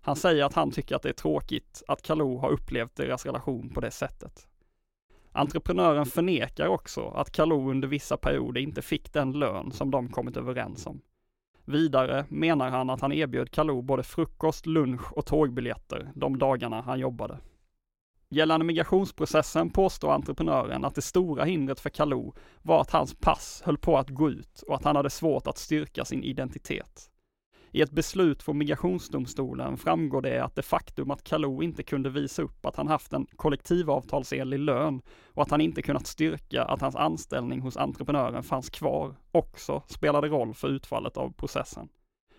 Han 0.00 0.16
säger 0.16 0.44
att 0.44 0.54
han 0.54 0.70
tycker 0.70 0.96
att 0.96 1.02
det 1.02 1.08
är 1.08 1.12
tråkigt 1.12 1.82
att 1.88 2.02
Kalou 2.02 2.38
har 2.38 2.50
upplevt 2.50 2.96
deras 2.96 3.26
relation 3.26 3.70
på 3.74 3.80
det 3.80 3.90
sättet. 3.90 4.48
Entreprenören 5.32 6.06
förnekar 6.06 6.66
också 6.66 7.08
att 7.08 7.32
Kalou 7.32 7.70
under 7.70 7.88
vissa 7.88 8.16
perioder 8.16 8.60
inte 8.60 8.82
fick 8.82 9.12
den 9.12 9.32
lön 9.32 9.72
som 9.72 9.90
de 9.90 10.08
kommit 10.08 10.36
överens 10.36 10.86
om. 10.86 11.00
Vidare 11.70 12.24
menar 12.28 12.70
han 12.70 12.90
att 12.90 13.00
han 13.00 13.12
erbjöd 13.12 13.50
Kalou 13.50 13.82
både 13.82 14.02
frukost, 14.02 14.66
lunch 14.66 15.12
och 15.12 15.26
tågbiljetter 15.26 16.10
de 16.14 16.38
dagarna 16.38 16.80
han 16.80 17.00
jobbade. 17.00 17.38
Gällande 18.30 18.66
migrationsprocessen 18.66 19.70
påstår 19.70 20.12
entreprenören 20.12 20.84
att 20.84 20.94
det 20.94 21.02
stora 21.02 21.44
hindret 21.44 21.80
för 21.80 21.90
Kalou 21.90 22.32
var 22.62 22.80
att 22.80 22.90
hans 22.90 23.14
pass 23.14 23.62
höll 23.64 23.78
på 23.78 23.98
att 23.98 24.10
gå 24.10 24.30
ut 24.30 24.62
och 24.62 24.74
att 24.74 24.84
han 24.84 24.96
hade 24.96 25.10
svårt 25.10 25.46
att 25.46 25.58
styrka 25.58 26.04
sin 26.04 26.24
identitet. 26.24 27.10
I 27.72 27.80
ett 27.82 27.90
beslut 27.90 28.42
från 28.42 28.58
migrationsdomstolen 28.58 29.76
framgår 29.76 30.22
det 30.22 30.44
att 30.44 30.54
det 30.54 30.62
faktum 30.62 31.10
att 31.10 31.24
Kalou 31.24 31.62
inte 31.62 31.82
kunde 31.82 32.10
visa 32.10 32.42
upp 32.42 32.66
att 32.66 32.76
han 32.76 32.88
haft 32.88 33.12
en 33.12 33.26
kollektivavtalsenlig 33.36 34.58
lön 34.58 35.02
och 35.34 35.42
att 35.42 35.50
han 35.50 35.60
inte 35.60 35.82
kunnat 35.82 36.06
styrka 36.06 36.64
att 36.64 36.80
hans 36.80 36.96
anställning 36.96 37.60
hos 37.60 37.76
entreprenören 37.76 38.42
fanns 38.42 38.70
kvar 38.70 39.14
också 39.32 39.82
spelade 39.86 40.28
roll 40.28 40.54
för 40.54 40.68
utfallet 40.68 41.16
av 41.16 41.32
processen. 41.32 41.88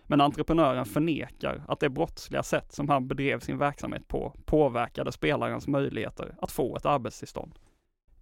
Men 0.06 0.20
entreprenören 0.20 0.84
förnekar 0.84 1.64
att 1.68 1.80
det 1.80 1.88
brottsliga 1.88 2.42
sätt 2.42 2.72
som 2.72 2.88
han 2.88 3.08
bedrev 3.08 3.40
sin 3.40 3.58
verksamhet 3.58 4.08
på 4.08 4.34
påverkade 4.44 5.12
spelarens 5.12 5.68
möjligheter 5.68 6.34
att 6.40 6.52
få 6.52 6.76
ett 6.76 6.86
arbetstillstånd. 6.86 7.58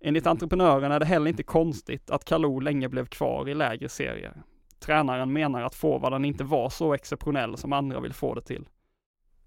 Enligt 0.00 0.26
entreprenören 0.26 0.92
är 0.92 1.00
det 1.00 1.06
heller 1.06 1.30
inte 1.30 1.42
konstigt 1.42 2.10
att 2.10 2.24
Kalou 2.24 2.60
länge 2.60 2.88
blev 2.88 3.06
kvar 3.06 3.48
i 3.48 3.54
lägre 3.54 3.88
serier. 3.88 4.42
Tränaren 4.80 5.32
menar 5.32 5.62
att 5.62 5.74
forwarden 5.74 6.24
inte 6.24 6.44
var 6.44 6.70
så 6.70 6.94
exceptionell 6.94 7.56
som 7.56 7.72
andra 7.72 8.00
vill 8.00 8.12
få 8.12 8.34
det 8.34 8.42
till. 8.42 8.68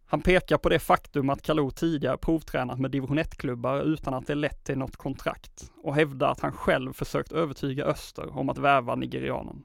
Han 0.05 0.21
pekar 0.21 0.57
på 0.57 0.69
det 0.69 0.79
faktum 0.79 1.29
att 1.29 1.41
Kalou 1.41 1.71
tidigare 1.71 2.17
provtränat 2.17 2.79
med 2.79 2.91
division 2.91 3.19
1-klubbar 3.19 3.81
utan 3.81 4.13
att 4.13 4.27
det 4.27 4.35
lett 4.35 4.63
till 4.63 4.77
något 4.77 4.95
kontrakt 4.95 5.71
och 5.83 5.95
hävdar 5.95 6.31
att 6.31 6.39
han 6.39 6.51
själv 6.51 6.93
försökt 6.93 7.31
övertyga 7.31 7.85
Öster 7.85 8.37
om 8.37 8.49
att 8.49 8.57
värva 8.57 8.95
nigerianen. 8.95 9.63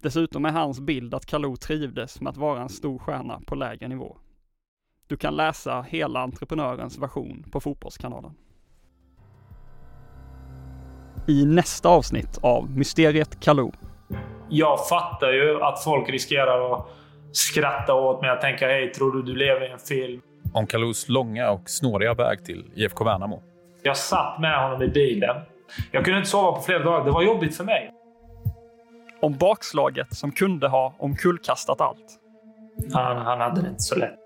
Dessutom 0.00 0.44
är 0.44 0.50
hans 0.50 0.80
bild 0.80 1.14
att 1.14 1.26
Kalou 1.26 1.56
trivdes 1.56 2.20
med 2.20 2.30
att 2.30 2.36
vara 2.36 2.62
en 2.62 2.68
stor 2.68 2.98
stjärna 2.98 3.40
på 3.46 3.54
lägre 3.54 3.88
nivå. 3.88 4.16
Du 5.06 5.16
kan 5.16 5.36
läsa 5.36 5.82
hela 5.82 6.20
entreprenörens 6.20 6.98
version 6.98 7.44
på 7.52 7.60
Fotbollskanalen. 7.60 8.34
I 11.28 11.44
nästa 11.44 11.88
avsnitt 11.88 12.38
av 12.42 12.70
Mysteriet 12.70 13.40
Kalou 13.40 13.72
jag 14.50 14.88
fattar 14.88 15.32
ju 15.32 15.62
att 15.62 15.84
folk 15.84 16.10
riskerar 16.10 16.74
att 16.74 16.86
skratta 17.32 17.94
åt 17.94 18.20
mig. 18.20 18.30
Jag 18.30 18.40
tänker, 18.40 18.68
hej, 18.68 18.92
tror 18.92 19.12
du 19.12 19.22
du 19.22 19.36
lever 19.36 19.68
i 19.68 19.72
en 19.72 19.78
film? 19.78 20.20
Om 20.52 20.66
Kalous 20.66 21.08
långa 21.08 21.50
och 21.50 21.70
snåriga 21.70 22.14
väg 22.14 22.44
till 22.44 22.64
IFK 22.74 23.04
Värnamo. 23.04 23.42
Jag 23.82 23.96
satt 23.96 24.40
med 24.40 24.62
honom 24.62 24.82
i 24.82 24.88
bilen. 24.88 25.36
Jag 25.90 26.04
kunde 26.04 26.18
inte 26.18 26.30
sova 26.30 26.52
på 26.52 26.60
flera 26.60 26.84
dagar. 26.84 27.04
Det 27.04 27.10
var 27.10 27.22
jobbigt 27.22 27.56
för 27.56 27.64
mig. 27.64 27.90
Om 29.22 29.36
bakslaget 29.36 30.14
som 30.16 30.32
kunde 30.32 30.68
ha 30.68 30.94
omkullkastat 30.98 31.80
allt. 31.80 32.18
Han, 32.92 33.16
han 33.16 33.40
hade 33.40 33.62
det 33.62 33.68
inte 33.68 33.80
så 33.80 33.98
lätt. 33.98 34.16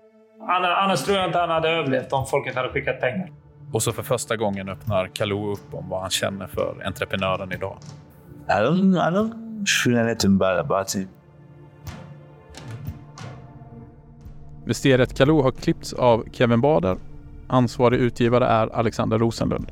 Annars 0.49 1.05
tror 1.05 1.17
jag 1.17 1.25
inte 1.25 1.39
han 1.39 1.49
hade 1.49 1.69
överlevt 1.69 2.13
om 2.13 2.25
folket 2.25 2.55
hade 2.55 2.69
skickat 2.69 3.01
pengar. 3.01 3.29
Och 3.73 3.83
så 3.83 3.91
för 3.91 4.03
första 4.03 4.35
gången 4.35 4.69
öppnar 4.69 5.07
Kalou 5.07 5.51
upp 5.51 5.73
om 5.73 5.89
vad 5.89 6.01
han 6.01 6.09
känner 6.09 6.47
för 6.47 6.83
entreprenören 6.85 7.51
idag. 7.51 7.77
I 8.47 8.51
don't, 8.51 9.44
i 9.55 9.93
don't 9.93 10.21
feel 10.21 10.37
bad 10.37 10.59
about 10.59 10.95
it. 10.95 11.07
Mysteriet 14.65 15.13
Kalou 15.17 15.41
har 15.41 15.51
klippts 15.51 15.93
av 15.93 16.23
Kevin 16.31 16.61
Bader. 16.61 16.97
Ansvarig 17.47 17.99
utgivare 17.99 18.45
är 18.45 18.67
Alexander 18.67 19.19
Rosenlund. 19.19 19.71